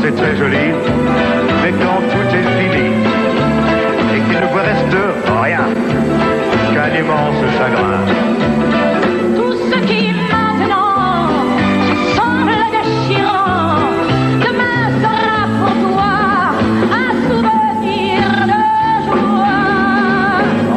[0.04, 0.68] c'est très joli,
[1.64, 2.88] mais quand tout est fini,
[4.14, 4.98] et qu'il ne vous reste
[5.42, 5.66] rien
[6.74, 8.02] qu'un immense chagrin.
[9.38, 11.30] Tout ce qui maintenant
[12.18, 13.80] semble déchirant,
[14.46, 16.14] demain sera pour toi
[17.02, 18.62] un souvenir de
[19.08, 19.64] joie.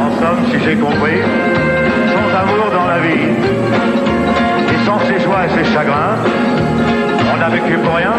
[0.02, 1.20] En somme, si j'ai compris,
[2.12, 3.26] sans amour dans la vie,
[4.72, 6.16] et sans ses joies et ses chagrins,
[7.36, 8.14] on a vécu pour rien.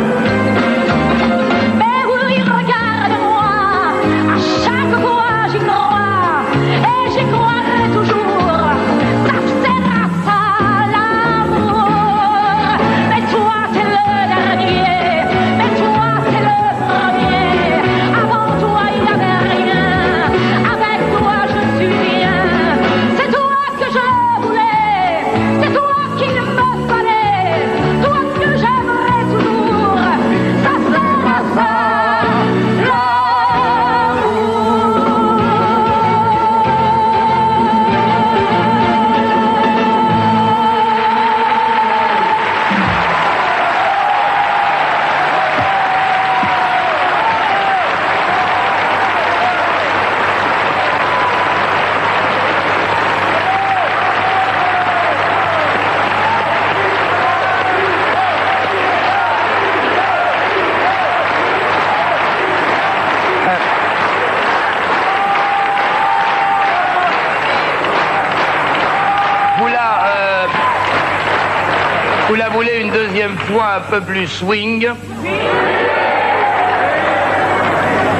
[73.78, 74.88] Un peu plus swing.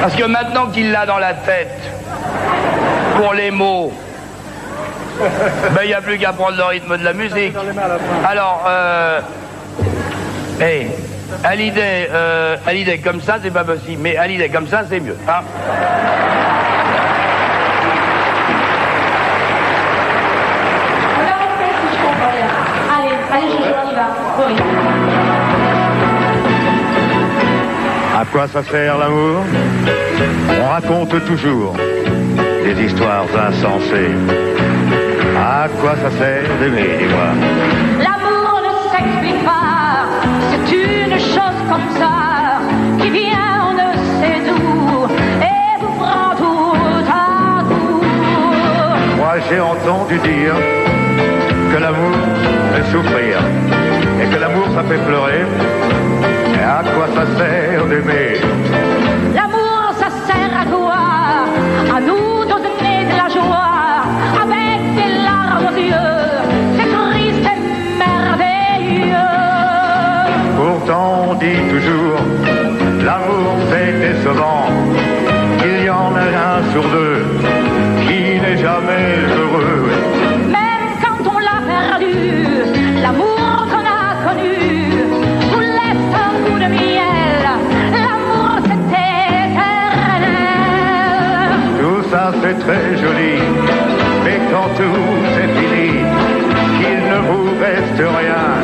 [0.00, 1.80] Parce que maintenant qu'il l'a dans la tête,
[3.16, 3.92] pour les mots,
[5.18, 7.54] ben, il n'y a plus qu'à prendre le rythme de la musique.
[8.28, 9.20] Alors, euh,
[10.60, 10.86] hey,
[11.44, 15.16] Hallyday, euh, Hallyday comme ça, c'est pas possible, mais Hallyday comme ça, c'est mieux.
[15.28, 15.40] hein.
[28.32, 29.44] Quoi ça sert l'amour
[30.60, 31.74] On raconte toujours
[32.64, 34.14] des histoires insensées.
[35.36, 37.28] À quoi ça sert d'aimer, dis-moi
[38.06, 40.06] L'amour ne s'explique pas,
[40.50, 42.60] c'est une chose comme ça,
[43.00, 45.06] qui vient on ne sait d'où,
[45.42, 48.02] et vous prend tout à coup.
[49.16, 50.54] Moi j'ai entendu dire
[51.72, 52.16] que l'amour
[52.74, 53.38] fait souffrir
[54.20, 55.44] et que l'amour ça fait pleurer.
[56.70, 58.40] À quoi ça sert d'aimer
[59.34, 61.02] L'amour, ça sert à quoi?
[61.96, 64.04] À nous donner de la joie,
[64.42, 66.28] avec des larmes aux yeux,
[66.76, 67.60] c'est triste et
[68.04, 69.34] merveilleux.
[70.58, 72.20] Pourtant on dit toujours
[73.02, 74.66] l'amour c'est décevant.
[75.64, 76.26] Il y en a
[76.56, 77.07] un sur deux
[92.68, 93.38] c'est joli,
[94.24, 95.88] mais quand tout c'est fini,
[96.76, 98.57] qu'il ne vous reste rien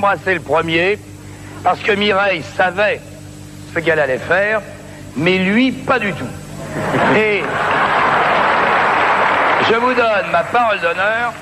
[0.00, 0.98] embrassé le premier
[1.62, 3.02] parce que Mireille savait
[3.74, 4.62] ce qu'elle allait faire,
[5.14, 6.24] mais lui, pas du tout.
[7.16, 7.42] Et
[9.68, 11.34] je vous donne ma parole d'honneur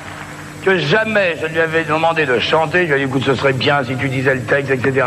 [0.64, 2.88] que jamais je lui avais demandé de chanter.
[2.88, 5.06] Je lui ai dit, écoute, ce serait bien si tu disais le texte, etc.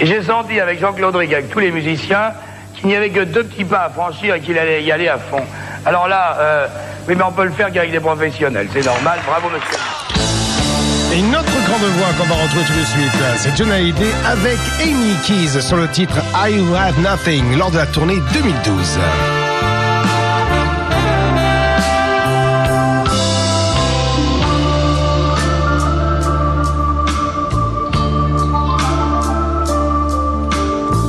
[0.00, 2.32] Et j'ai senti avec Jean-Claude Rigue, avec tous les musiciens,
[2.76, 5.18] qu'il n'y avait que deux petits pas à franchir et qu'il allait y aller à
[5.18, 5.44] fond.
[5.84, 6.66] Alors là, euh,
[7.06, 9.18] oui, mais on peut le faire qu'avec des professionnels, c'est normal.
[9.26, 9.76] Bravo, monsieur.
[11.12, 14.58] Et une autre grande voix qu'on va retrouver tout de suite, c'est John Hallyday avec
[14.82, 18.98] Amy Keys sur le titre I Have Nothing lors de la tournée 2012.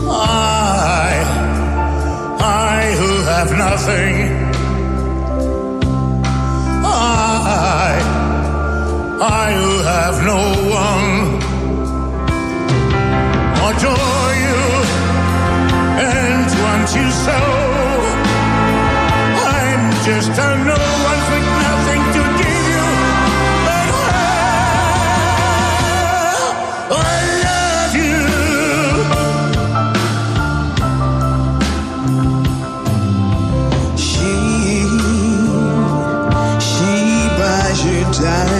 [0.10, 1.24] I,
[2.40, 4.17] I who have nothing.
[16.98, 17.40] You so.
[19.56, 20.80] I'm just a no
[21.10, 22.88] one with nothing to give you.
[23.68, 24.22] But I,
[26.92, 28.18] I love you.
[33.98, 34.32] She,
[36.68, 36.94] she
[37.38, 38.57] buys you diamonds,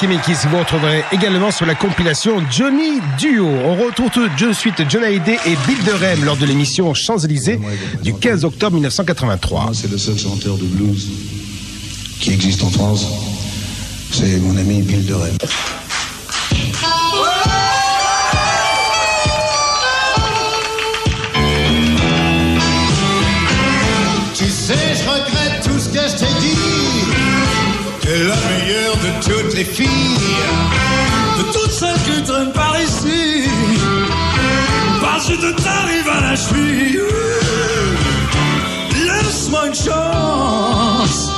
[0.00, 3.48] Vous retrouverez également sur la compilation Johnny Duo.
[3.48, 7.58] On retrouve tout de suite John Hallyday et Bill de Rem lors de l'émission Champs-Élysées
[8.04, 9.70] du 15 octobre 1983.
[9.74, 11.08] C'est le seul chanteur de blues
[12.20, 13.06] qui existe en France.
[14.12, 15.36] C'est mon ami Bill de Rem.
[29.64, 30.18] filles,
[31.38, 33.44] de toutes celles qui traînent par ici.
[35.00, 37.00] Parce que t'arrives à la cheville,
[39.06, 41.30] laisse-moi une chance.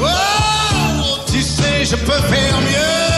[0.00, 3.11] Oh, tu sais, je peux faire mieux.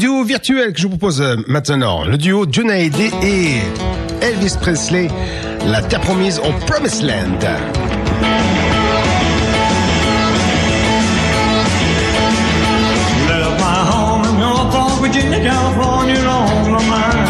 [0.00, 2.04] Duo virtuel que je vous propose euh, maintenant.
[2.04, 3.60] Le duo John Hallyday et
[4.24, 5.08] Elvis Presley.
[5.66, 7.40] La terre promise au Promised Land.
[13.28, 17.28] Left my home in Norfolk, Virginia, California, on my mind.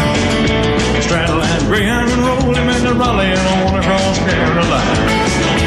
[1.01, 4.95] Straddle and Graham and roll him into Raleigh and on across Carolina.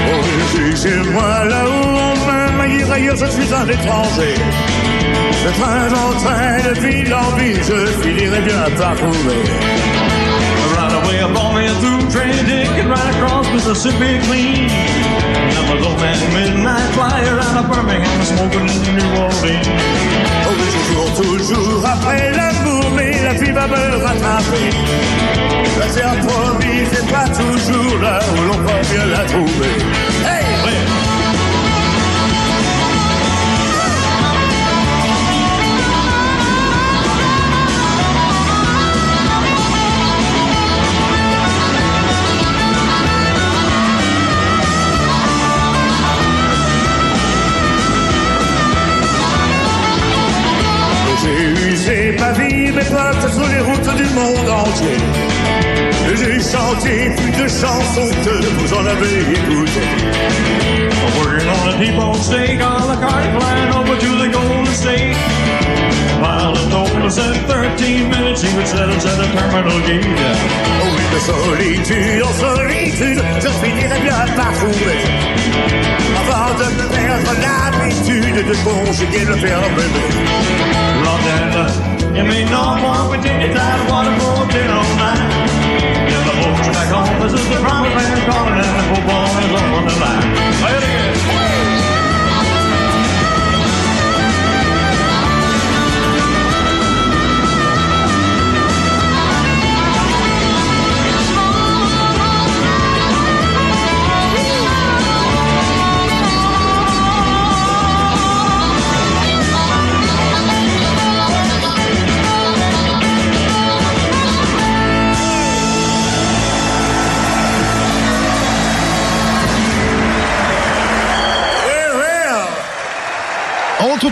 [0.08, 4.34] Oh, ici, chez moi, là-haut, on m'aime, ailleurs, ailleurs, je suis un étranger.
[5.44, 9.42] De train en train, de ville en ville, je finirai bien par trouver.
[10.74, 14.70] Right away, I bought me a through train ticket right across Mississippi clean.
[15.58, 19.68] I'm a low man midnight flyer out of Birmingham, smoking in New Orleans.
[20.46, 20.54] Oh,
[21.12, 24.70] toujours, toujours après l'amour, mais la vie va me rattraper.
[25.78, 30.13] La terre promise n'est pas toujours là où l'on croit bien la trouver.
[54.14, 54.98] Monde entier.
[56.16, 59.82] J'ai chanté plus de chansons que vous en avez écouté.
[61.18, 65.16] Working on a T-bone steak on the cart flying over to the Golden State.
[66.20, 70.06] Pilot told us in 13 minutes he would set us at a terminal gate.
[70.80, 75.00] Oh oui, de solitude en solitude, je finirai bien par trouver.
[76.20, 79.82] Avant de perdre l'habitude de conjuguer le verbe.
[81.04, 85.18] London, you may know more potato tide, water for a all night.
[86.08, 89.50] Get the boat back home, this is the promised land, calling and the football is
[89.60, 91.03] on the line.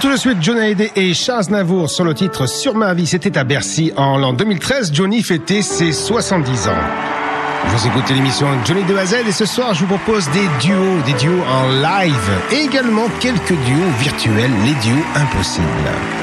[0.03, 3.07] Tout de suite John Hallyday et Charles Navour sur le titre Sur ma vie.
[3.07, 4.93] C'était à Bercy en l'an 2013.
[4.93, 6.73] Johnny fêtait ses 70 ans.
[7.69, 10.49] Vous écoutez l'émission Johnny de A à Z et ce soir je vous propose des
[10.61, 16.22] duos, des duos en live et également quelques duos virtuels, les duos impossibles.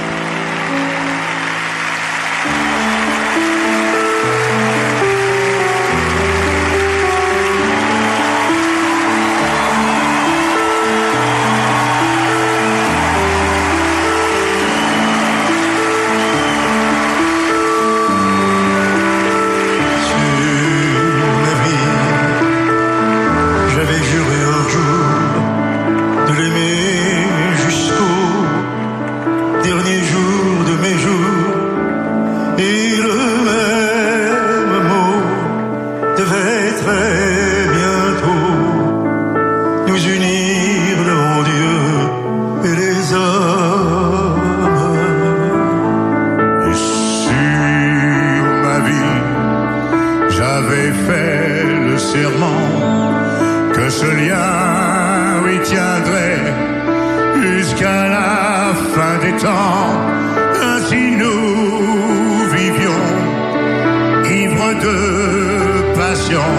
[58.19, 59.89] La fin des temps.
[60.71, 63.05] Ainsi nous vivions,
[64.41, 64.97] ivres de
[65.99, 66.49] passion,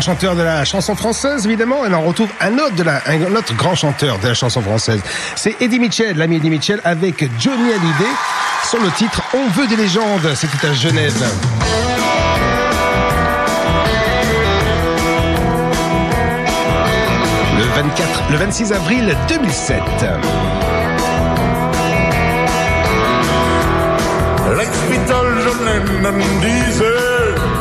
[0.00, 1.84] chanteur de la chanson française, évidemment.
[1.84, 5.00] Et on retrouve un autre, de la, un autre grand chanteur de la chanson française.
[5.34, 8.12] C'est Eddie Mitchell, l'ami Eddie Mitchell, avec Johnny Hallyday,
[8.68, 10.34] sur le titre On veut des légendes.
[10.34, 11.14] C'était à Genève.
[17.58, 19.76] Le 24, le 26 avril 2007.
[24.56, 27.55] L'ex-Beatle John Lennon me disait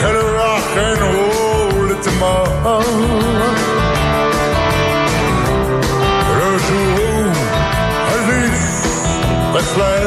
[0.00, 2.82] que le rock and roll était mort.
[6.40, 7.22] Le jour où
[8.14, 8.60] Elvis
[9.52, 10.02] Presley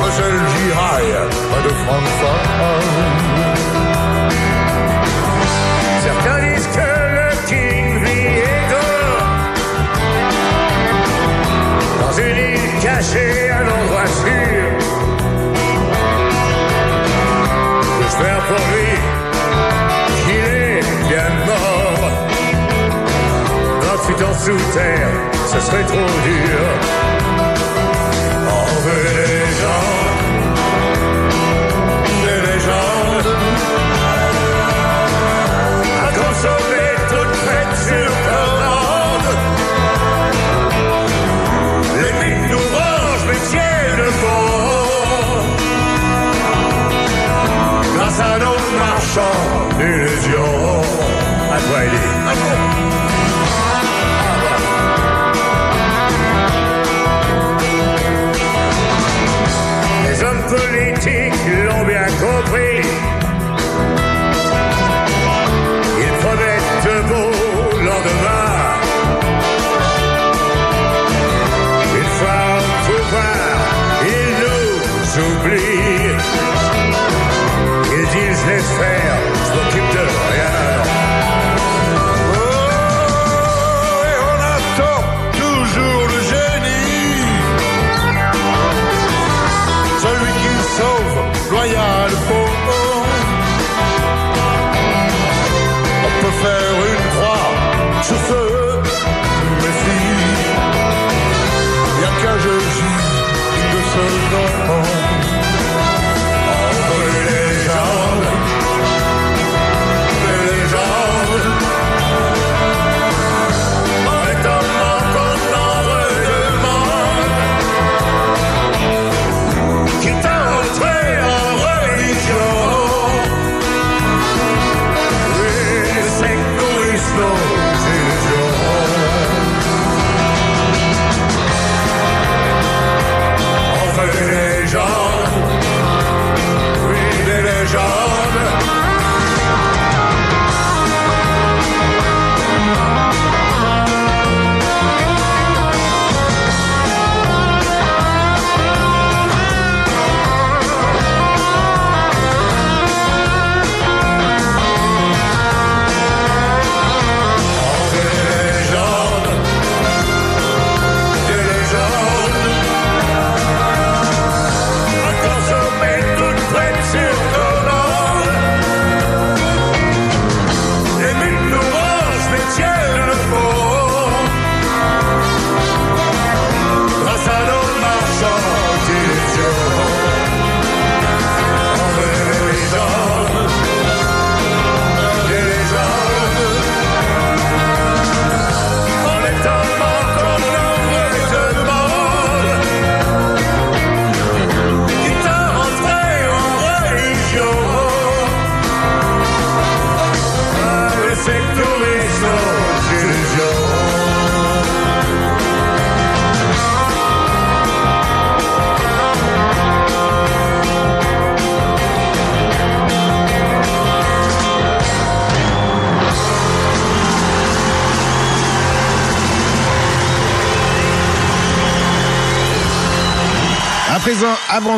[0.00, 1.30] faisait le jihad
[1.64, 2.86] de Francfort.
[6.06, 8.46] Certains disent que le King vit
[12.00, 14.37] dans une île cachée à l'endroit sûr.
[24.08, 27.17] Fuite en sous terre, ce serait trop dur.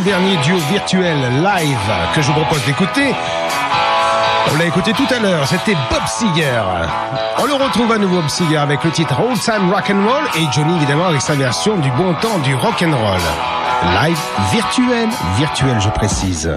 [0.05, 3.15] Dernier duo virtuel live que je vous propose d'écouter.
[4.51, 6.63] On l'a écouté tout à l'heure, c'était Bob Seger.
[7.39, 10.47] On le retrouve à nouveau Bob Seger avec le titre Old Time Rock Roll et
[10.53, 13.21] Johnny évidemment avec sa version du bon temps du rock and roll.
[14.03, 14.21] Live
[14.53, 16.51] virtuel, virtuel je précise.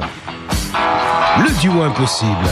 [1.40, 2.50] Le duo impossible.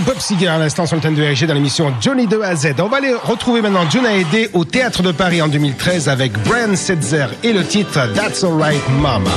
[0.00, 2.54] Bob Seger à l'instant sur le thème de RG dans l'émission Johnny de A à
[2.54, 2.74] Z.
[2.78, 6.76] On va aller retrouver maintenant John Hallyday au Théâtre de Paris en 2013 avec Brian
[6.76, 9.30] Setzer et le titre That's Alright Mama.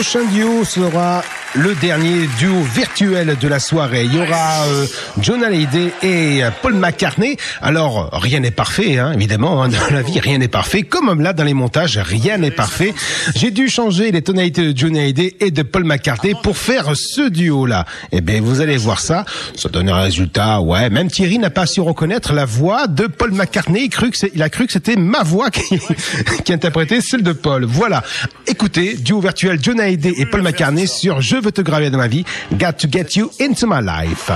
[0.00, 1.22] Prochain duo sera
[1.54, 4.04] le dernier duo virtuel de la soirée.
[4.04, 4.86] Il y aura euh,
[5.22, 7.36] John Hallyday et euh, Paul McCartney.
[7.60, 10.82] Alors, rien n'est parfait, hein, évidemment, hein, dans la vie, rien n'est parfait.
[10.82, 12.94] Comme là, dans les montages, rien n'est parfait.
[13.34, 17.28] J'ai dû changer les tonalités de John Hallyday et de Paul McCartney pour faire ce
[17.28, 17.84] duo-là.
[18.12, 19.24] Eh bien, vous allez voir ça.
[19.56, 20.90] Ça donne un résultat, ouais.
[20.90, 23.90] Même Thierry n'a pas su reconnaître la voix de Paul McCartney.
[24.34, 25.78] Il, a cru que c'était ma voix qui,
[26.44, 27.64] qui interprétait celle de Paul.
[27.64, 28.02] Voilà.
[28.46, 32.08] Écoutez, duo virtuel John Hallyday et Paul McCartney sur Je veux te graver dans ma
[32.08, 32.24] vie.
[32.52, 34.30] Got to get you into my life.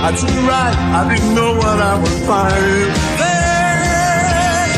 [0.00, 2.88] I took a ride, I didn't know what I would find.
[3.18, 4.68] There,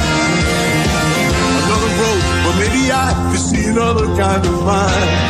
[1.60, 5.30] another road, but maybe I could see another kind of mind.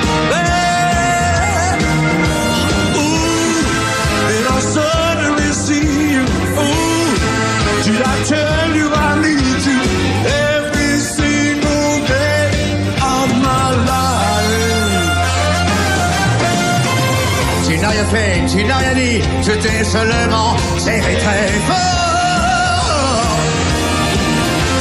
[18.10, 22.00] Fait, tu n'as rien dit, je t'ai seulement serré très fort.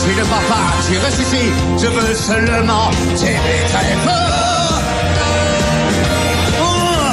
[0.03, 1.45] Tu ne pars pas, tu restes ici,
[1.77, 4.81] je veux seulement serrer très fort.
[6.61, 7.10] Oh,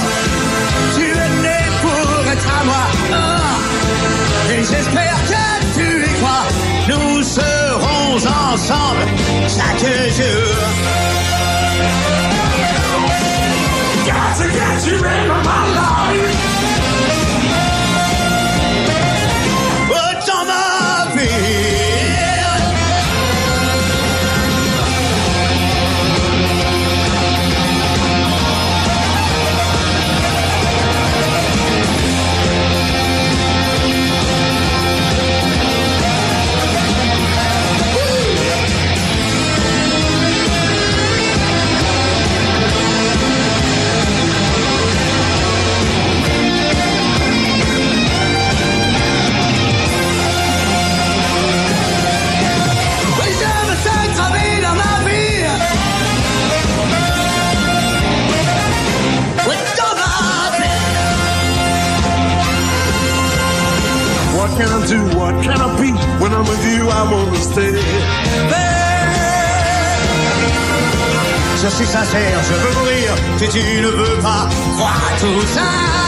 [0.94, 5.44] tu es né pour être à moi, oh, et j'espère que
[5.76, 6.46] tu y crois.
[6.88, 8.16] Nous serons
[8.52, 9.04] ensemble
[9.48, 9.86] chaque
[10.18, 11.25] jour.
[14.36, 16.55] To get you into my life.
[64.46, 65.18] What can I do?
[65.18, 65.90] What can I be?
[66.22, 68.76] When I'm with you, I wanna stay there.
[71.62, 76.05] Je suis sincère, je veux mourir, si tu ne veux pas croire tout ça.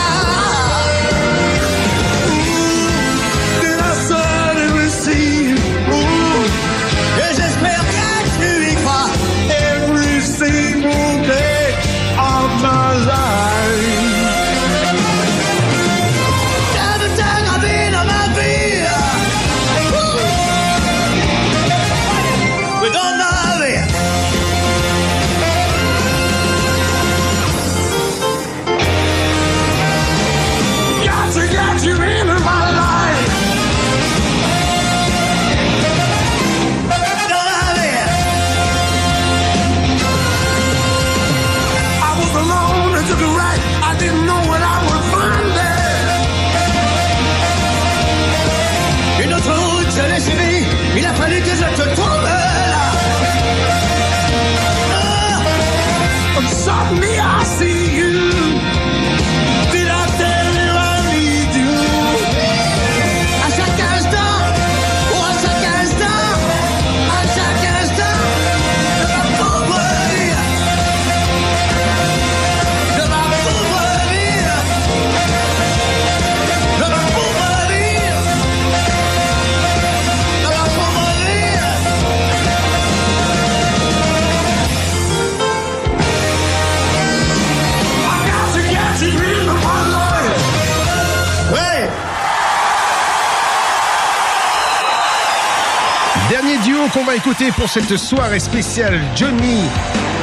[96.28, 99.62] Dernier duo qu'on va écouter pour cette soirée spéciale, Johnny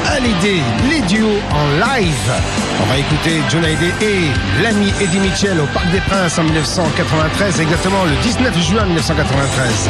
[0.07, 2.31] Hallyday, les duos en live.
[2.79, 7.59] On va écouter John Hallyday et l'ami Eddie Mitchell au Parc des Princes en 1993,
[7.59, 9.89] exactement le 19 juin 1993.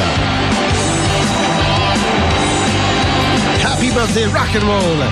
[3.66, 5.04] Happy birthday rock and roll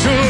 [0.00, 0.27] 这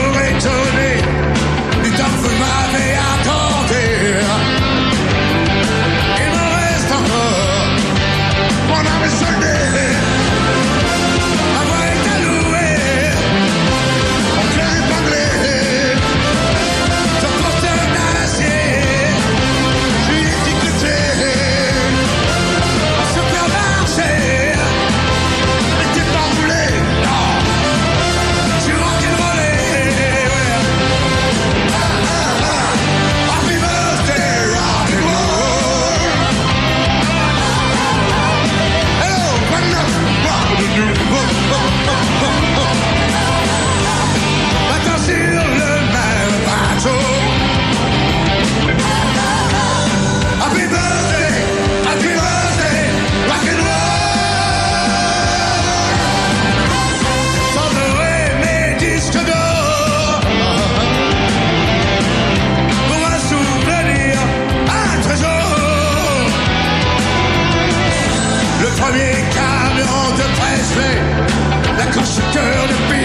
[72.38, 72.97] girl to be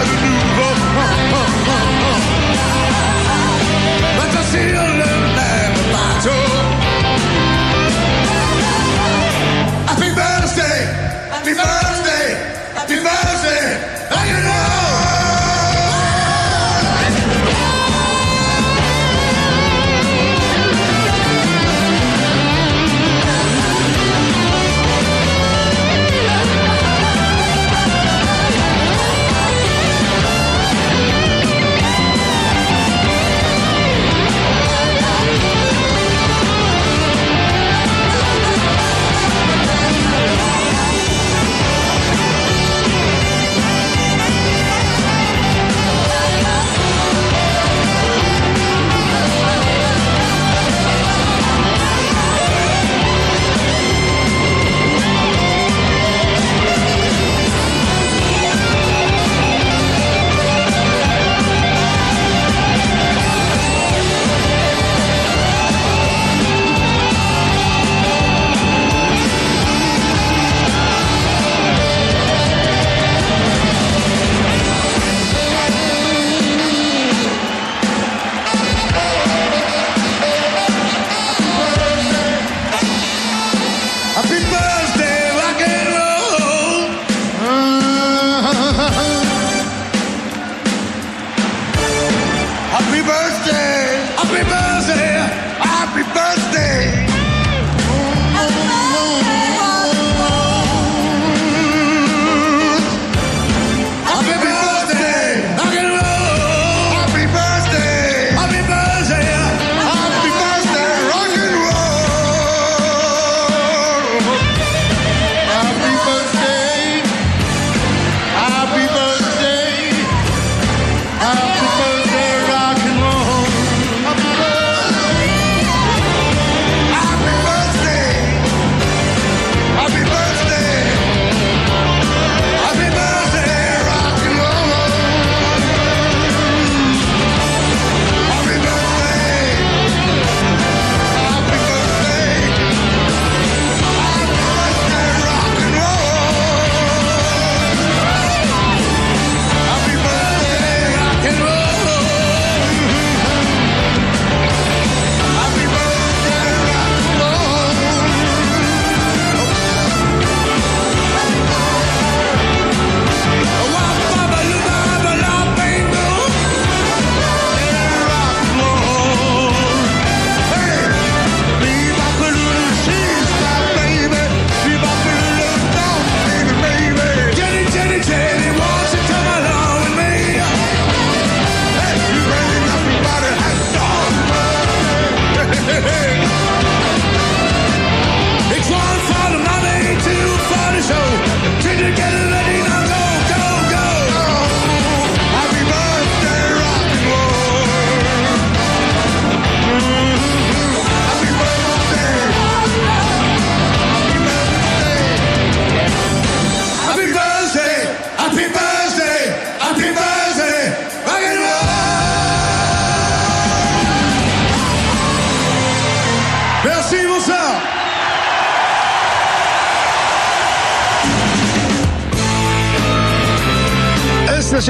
[0.00, 0.57] I knew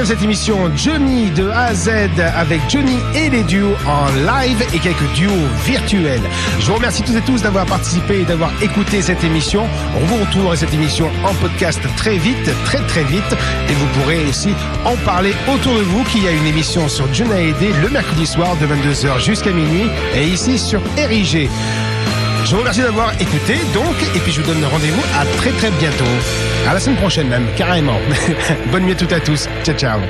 [0.08, 1.90] cette émission Johnny de A à Z
[2.34, 6.22] avec Johnny et les duos en live et quelques duos virtuels.
[6.58, 9.66] Je vous remercie tous et tous d'avoir participé et d'avoir écouté cette émission.
[10.00, 13.36] On vous retrouve cette émission en podcast très vite, très très vite.
[13.68, 14.54] Et vous pourrez aussi
[14.86, 18.24] en parler autour de vous qu'il y a une émission sur Johnny Hallyday le mercredi
[18.24, 21.50] soir de 22h jusqu'à minuit et ici sur RIG.
[22.48, 25.70] Je vous remercie d'avoir écouté, donc, et puis je vous donne rendez-vous à très très
[25.72, 26.06] bientôt.
[26.66, 27.98] À la semaine prochaine même, carrément.
[28.72, 29.46] Bonne nuit à toutes et à tous.
[29.64, 30.00] Ciao, ciao.